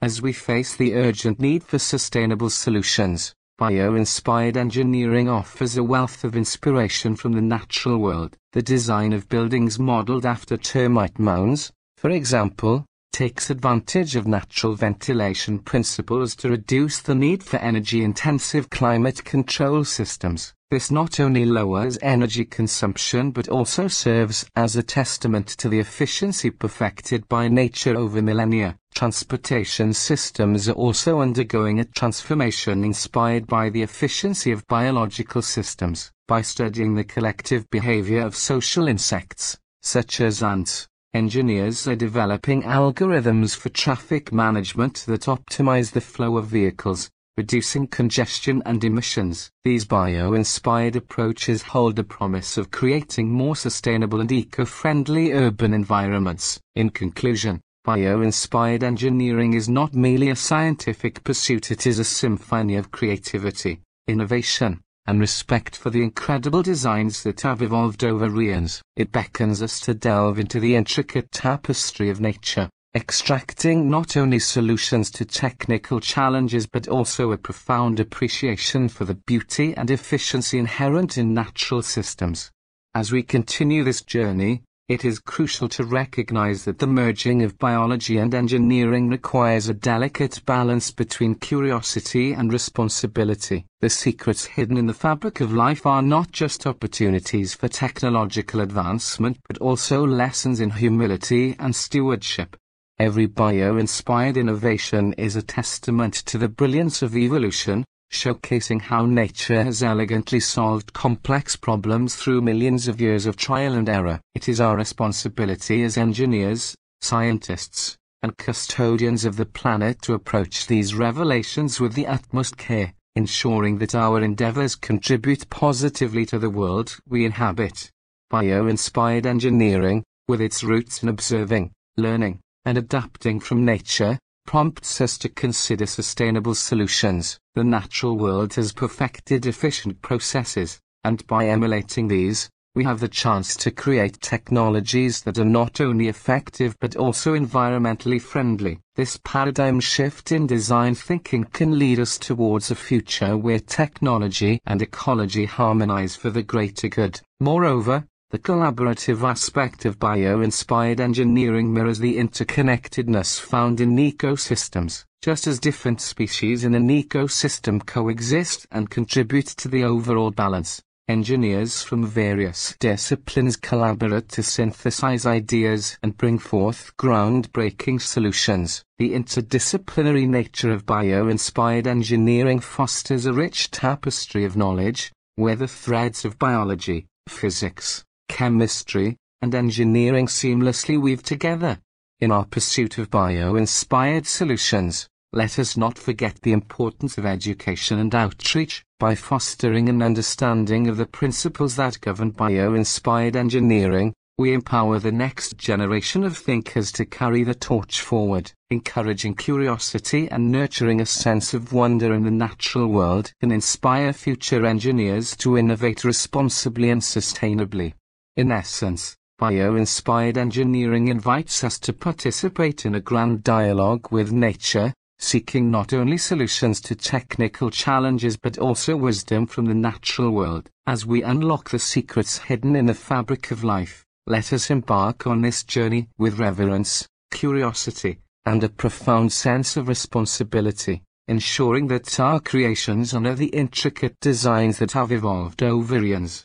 As 0.00 0.22
we 0.22 0.32
face 0.32 0.76
the 0.76 0.94
urgent 0.94 1.40
need 1.40 1.64
for 1.64 1.80
sustainable 1.80 2.50
solutions, 2.50 3.34
Bio-inspired 3.58 4.56
engineering 4.56 5.28
offers 5.28 5.76
a 5.76 5.82
wealth 5.82 6.22
of 6.22 6.36
inspiration 6.36 7.16
from 7.16 7.32
the 7.32 7.42
natural 7.42 7.98
world. 7.98 8.36
The 8.52 8.62
design 8.62 9.12
of 9.12 9.28
buildings 9.28 9.80
modeled 9.80 10.24
after 10.24 10.56
termite 10.56 11.18
mounds, 11.18 11.72
for 11.96 12.10
example, 12.10 12.86
takes 13.10 13.50
advantage 13.50 14.14
of 14.14 14.28
natural 14.28 14.76
ventilation 14.76 15.58
principles 15.58 16.36
to 16.36 16.50
reduce 16.50 17.00
the 17.00 17.16
need 17.16 17.42
for 17.42 17.56
energy-intensive 17.56 18.70
climate 18.70 19.24
control 19.24 19.82
systems. 19.82 20.54
This 20.70 20.92
not 20.92 21.18
only 21.18 21.44
lowers 21.44 21.98
energy 22.02 22.44
consumption 22.44 23.32
but 23.32 23.48
also 23.48 23.88
serves 23.88 24.46
as 24.54 24.76
a 24.76 24.82
testament 24.84 25.48
to 25.58 25.68
the 25.68 25.80
efficiency 25.80 26.50
perfected 26.50 27.26
by 27.26 27.48
nature 27.48 27.96
over 27.96 28.22
millennia. 28.22 28.78
Transportation 28.98 29.92
systems 29.92 30.68
are 30.68 30.72
also 30.72 31.20
undergoing 31.20 31.78
a 31.78 31.84
transformation 31.84 32.82
inspired 32.82 33.46
by 33.46 33.70
the 33.70 33.82
efficiency 33.82 34.50
of 34.50 34.66
biological 34.66 35.40
systems. 35.40 36.10
By 36.26 36.42
studying 36.42 36.96
the 36.96 37.04
collective 37.04 37.70
behavior 37.70 38.22
of 38.22 38.34
social 38.34 38.88
insects, 38.88 39.56
such 39.82 40.20
as 40.20 40.42
ants, 40.42 40.88
engineers 41.14 41.86
are 41.86 41.94
developing 41.94 42.64
algorithms 42.64 43.56
for 43.56 43.68
traffic 43.68 44.32
management 44.32 45.04
that 45.06 45.26
optimize 45.26 45.92
the 45.92 46.00
flow 46.00 46.36
of 46.36 46.46
vehicles, 46.46 47.08
reducing 47.36 47.86
congestion 47.86 48.64
and 48.66 48.82
emissions. 48.82 49.52
These 49.62 49.84
bio-inspired 49.84 50.96
approaches 50.96 51.62
hold 51.62 51.94
the 51.94 52.02
promise 52.02 52.58
of 52.58 52.72
creating 52.72 53.30
more 53.30 53.54
sustainable 53.54 54.20
and 54.20 54.32
eco-friendly 54.32 55.30
urban 55.34 55.72
environments. 55.72 56.60
In 56.74 56.90
conclusion, 56.90 57.60
bio-inspired 57.84 58.82
engineering 58.82 59.54
is 59.54 59.68
not 59.68 59.94
merely 59.94 60.30
a 60.30 60.36
scientific 60.36 61.22
pursuit 61.24 61.70
it 61.70 61.86
is 61.86 61.98
a 61.98 62.04
symphony 62.04 62.76
of 62.76 62.90
creativity, 62.90 63.80
innovation, 64.06 64.80
and 65.06 65.20
respect 65.20 65.76
for 65.76 65.90
the 65.90 66.02
incredible 66.02 66.62
designs 66.62 67.22
that 67.22 67.40
have 67.40 67.62
evolved 67.62 68.04
over 68.04 68.40
eons. 68.40 68.82
It 68.96 69.12
beckons 69.12 69.62
us 69.62 69.80
to 69.80 69.94
delve 69.94 70.38
into 70.38 70.60
the 70.60 70.76
intricate 70.76 71.30
tapestry 71.30 72.10
of 72.10 72.20
nature 72.20 72.68
extracting 72.94 73.90
not 73.90 74.16
only 74.16 74.38
solutions 74.38 75.10
to 75.10 75.24
technical 75.24 76.00
challenges 76.00 76.66
but 76.66 76.88
also 76.88 77.32
a 77.32 77.38
profound 77.38 78.00
appreciation 78.00 78.88
for 78.88 79.04
the 79.04 79.14
beauty 79.14 79.74
and 79.76 79.90
efficiency 79.90 80.58
inherent 80.58 81.18
in 81.18 81.34
natural 81.34 81.82
systems. 81.82 82.50
As 82.94 83.12
we 83.12 83.22
continue 83.22 83.84
this 83.84 84.00
journey, 84.00 84.62
it 84.88 85.04
is 85.04 85.18
crucial 85.18 85.68
to 85.68 85.84
recognize 85.84 86.64
that 86.64 86.78
the 86.78 86.86
merging 86.86 87.42
of 87.42 87.58
biology 87.58 88.16
and 88.16 88.34
engineering 88.34 89.10
requires 89.10 89.68
a 89.68 89.74
delicate 89.74 90.40
balance 90.46 90.90
between 90.90 91.34
curiosity 91.34 92.32
and 92.32 92.50
responsibility. 92.50 93.66
The 93.80 93.90
secrets 93.90 94.46
hidden 94.46 94.78
in 94.78 94.86
the 94.86 94.94
fabric 94.94 95.42
of 95.42 95.52
life 95.52 95.84
are 95.84 96.00
not 96.00 96.32
just 96.32 96.66
opportunities 96.66 97.52
for 97.52 97.68
technological 97.68 98.62
advancement 98.62 99.36
but 99.46 99.58
also 99.58 100.06
lessons 100.06 100.58
in 100.58 100.70
humility 100.70 101.54
and 101.58 101.76
stewardship. 101.76 102.56
Every 102.98 103.26
bio-inspired 103.26 104.38
innovation 104.38 105.12
is 105.12 105.36
a 105.36 105.42
testament 105.42 106.14
to 106.14 106.38
the 106.38 106.48
brilliance 106.48 107.02
of 107.02 107.14
evolution, 107.14 107.84
showcasing 108.12 108.80
how 108.80 109.06
nature 109.06 109.62
has 109.64 109.82
elegantly 109.82 110.40
solved 110.40 110.92
complex 110.92 111.56
problems 111.56 112.16
through 112.16 112.40
millions 112.40 112.88
of 112.88 113.00
years 113.00 113.26
of 113.26 113.36
trial 113.36 113.74
and 113.74 113.88
error. 113.88 114.20
It 114.34 114.48
is 114.48 114.60
our 114.60 114.76
responsibility 114.76 115.82
as 115.82 115.96
engineers, 115.96 116.74
scientists, 117.00 117.96
and 118.22 118.36
custodians 118.36 119.24
of 119.24 119.36
the 119.36 119.46
planet 119.46 120.02
to 120.02 120.14
approach 120.14 120.66
these 120.66 120.94
revelations 120.94 121.80
with 121.80 121.94
the 121.94 122.06
utmost 122.06 122.56
care, 122.56 122.94
ensuring 123.14 123.78
that 123.78 123.94
our 123.94 124.20
endeavors 124.22 124.74
contribute 124.74 125.48
positively 125.50 126.26
to 126.26 126.38
the 126.38 126.50
world 126.50 126.98
we 127.08 127.24
inhabit. 127.24 127.90
Bio-inspired 128.30 129.26
engineering, 129.26 130.04
with 130.26 130.40
its 130.40 130.62
roots 130.62 131.02
in 131.02 131.08
observing, 131.08 131.72
learning, 131.96 132.40
and 132.64 132.76
adapting 132.76 133.40
from 133.40 133.64
nature, 133.64 134.18
prompts 134.48 134.98
us 135.02 135.18
to 135.18 135.28
consider 135.28 135.84
sustainable 135.84 136.54
solutions. 136.54 137.38
The 137.54 137.62
natural 137.62 138.16
world 138.16 138.54
has 138.54 138.72
perfected 138.72 139.44
efficient 139.44 140.00
processes, 140.00 140.80
and 141.04 141.26
by 141.26 141.48
emulating 141.48 142.08
these, 142.08 142.48
we 142.74 142.82
have 142.84 143.00
the 143.00 143.08
chance 143.08 143.54
to 143.56 143.70
create 143.70 144.22
technologies 144.22 145.20
that 145.24 145.38
are 145.38 145.44
not 145.44 145.82
only 145.82 146.08
effective 146.08 146.74
but 146.80 146.96
also 146.96 147.34
environmentally 147.34 148.22
friendly. 148.22 148.80
This 148.96 149.20
paradigm 149.22 149.80
shift 149.80 150.32
in 150.32 150.46
design 150.46 150.94
thinking 150.94 151.44
can 151.44 151.78
lead 151.78 152.00
us 152.00 152.16
towards 152.16 152.70
a 152.70 152.74
future 152.74 153.36
where 153.36 153.60
technology 153.60 154.60
and 154.64 154.80
ecology 154.80 155.44
harmonize 155.44 156.16
for 156.16 156.30
the 156.30 156.42
greater 156.42 156.88
good. 156.88 157.20
Moreover, 157.38 158.06
the 158.30 158.38
collaborative 158.38 159.22
aspect 159.26 159.86
of 159.86 159.98
bio-inspired 159.98 161.00
engineering 161.00 161.72
mirrors 161.72 161.98
the 161.98 162.18
interconnectedness 162.18 163.40
found 163.40 163.80
in 163.80 163.96
ecosystems, 163.96 165.06
just 165.22 165.46
as 165.46 165.58
different 165.58 165.98
species 165.98 166.62
in 166.62 166.74
an 166.74 166.88
ecosystem 166.90 167.84
coexist 167.86 168.66
and 168.70 168.90
contribute 168.90 169.46
to 169.46 169.66
the 169.66 169.82
overall 169.82 170.30
balance. 170.30 170.82
Engineers 171.08 171.82
from 171.82 172.04
various 172.04 172.76
disciplines 172.78 173.56
collaborate 173.56 174.28
to 174.28 174.42
synthesize 174.42 175.24
ideas 175.24 175.96
and 176.02 176.18
bring 176.18 176.38
forth 176.38 176.92
groundbreaking 176.98 177.98
solutions. 177.98 178.84
The 178.98 179.12
interdisciplinary 179.12 180.28
nature 180.28 180.70
of 180.70 180.84
bio-inspired 180.84 181.86
engineering 181.86 182.60
fosters 182.60 183.24
a 183.24 183.32
rich 183.32 183.70
tapestry 183.70 184.44
of 184.44 184.54
knowledge, 184.54 185.10
where 185.36 185.56
the 185.56 185.66
threads 185.66 186.26
of 186.26 186.38
biology, 186.38 187.06
physics, 187.26 188.04
chemistry, 188.28 189.16
and 189.42 189.54
engineering 189.54 190.26
seamlessly 190.26 191.00
weave 191.00 191.22
together. 191.22 191.78
In 192.20 192.30
our 192.30 192.44
pursuit 192.44 192.98
of 192.98 193.10
bio-inspired 193.10 194.26
solutions, 194.26 195.08
let 195.32 195.58
us 195.58 195.76
not 195.76 195.98
forget 195.98 196.40
the 196.42 196.52
importance 196.52 197.18
of 197.18 197.26
education 197.26 197.98
and 197.98 198.14
outreach. 198.14 198.84
By 198.98 199.14
fostering 199.14 199.88
an 199.88 200.02
understanding 200.02 200.88
of 200.88 200.96
the 200.96 201.06
principles 201.06 201.76
that 201.76 202.00
govern 202.00 202.30
bio-inspired 202.30 203.36
engineering, 203.36 204.14
we 204.38 204.52
empower 204.52 204.98
the 204.98 205.12
next 205.12 205.58
generation 205.58 206.24
of 206.24 206.36
thinkers 206.36 206.92
to 206.92 207.04
carry 207.04 207.42
the 207.42 207.54
torch 207.54 208.00
forward, 208.00 208.52
encouraging 208.70 209.34
curiosity 209.34 210.30
and 210.30 210.50
nurturing 210.50 211.00
a 211.00 211.06
sense 211.06 211.54
of 211.54 211.72
wonder 211.72 212.14
in 212.14 212.22
the 212.22 212.30
natural 212.30 212.86
world 212.86 213.32
can 213.40 213.50
inspire 213.50 214.12
future 214.12 214.64
engineers 214.64 215.36
to 215.36 215.58
innovate 215.58 216.04
responsibly 216.04 216.88
and 216.88 217.02
sustainably. 217.02 217.94
In 218.38 218.52
essence, 218.52 219.16
bio-inspired 219.40 220.38
engineering 220.38 221.08
invites 221.08 221.64
us 221.64 221.76
to 221.80 221.92
participate 221.92 222.86
in 222.86 222.94
a 222.94 223.00
grand 223.00 223.42
dialogue 223.42 224.12
with 224.12 224.30
nature, 224.30 224.94
seeking 225.18 225.72
not 225.72 225.92
only 225.92 226.18
solutions 226.18 226.80
to 226.82 226.94
technical 226.94 227.68
challenges 227.68 228.36
but 228.36 228.56
also 228.56 228.94
wisdom 228.94 229.48
from 229.48 229.64
the 229.64 229.74
natural 229.74 230.30
world. 230.30 230.70
As 230.86 231.04
we 231.04 231.24
unlock 231.24 231.70
the 231.70 231.80
secrets 231.80 232.38
hidden 232.38 232.76
in 232.76 232.86
the 232.86 232.94
fabric 232.94 233.50
of 233.50 233.64
life, 233.64 234.04
let 234.28 234.52
us 234.52 234.70
embark 234.70 235.26
on 235.26 235.42
this 235.42 235.64
journey 235.64 236.06
with 236.16 236.38
reverence, 236.38 237.08
curiosity, 237.32 238.20
and 238.44 238.62
a 238.62 238.68
profound 238.68 239.32
sense 239.32 239.76
of 239.76 239.88
responsibility, 239.88 241.02
ensuring 241.26 241.88
that 241.88 242.20
our 242.20 242.38
creations 242.38 243.14
honor 243.14 243.34
the 243.34 243.52
intricate 243.64 244.14
designs 244.20 244.78
that 244.78 244.92
have 244.92 245.10
evolved 245.10 245.60
over 245.60 245.98
eons. 246.04 246.36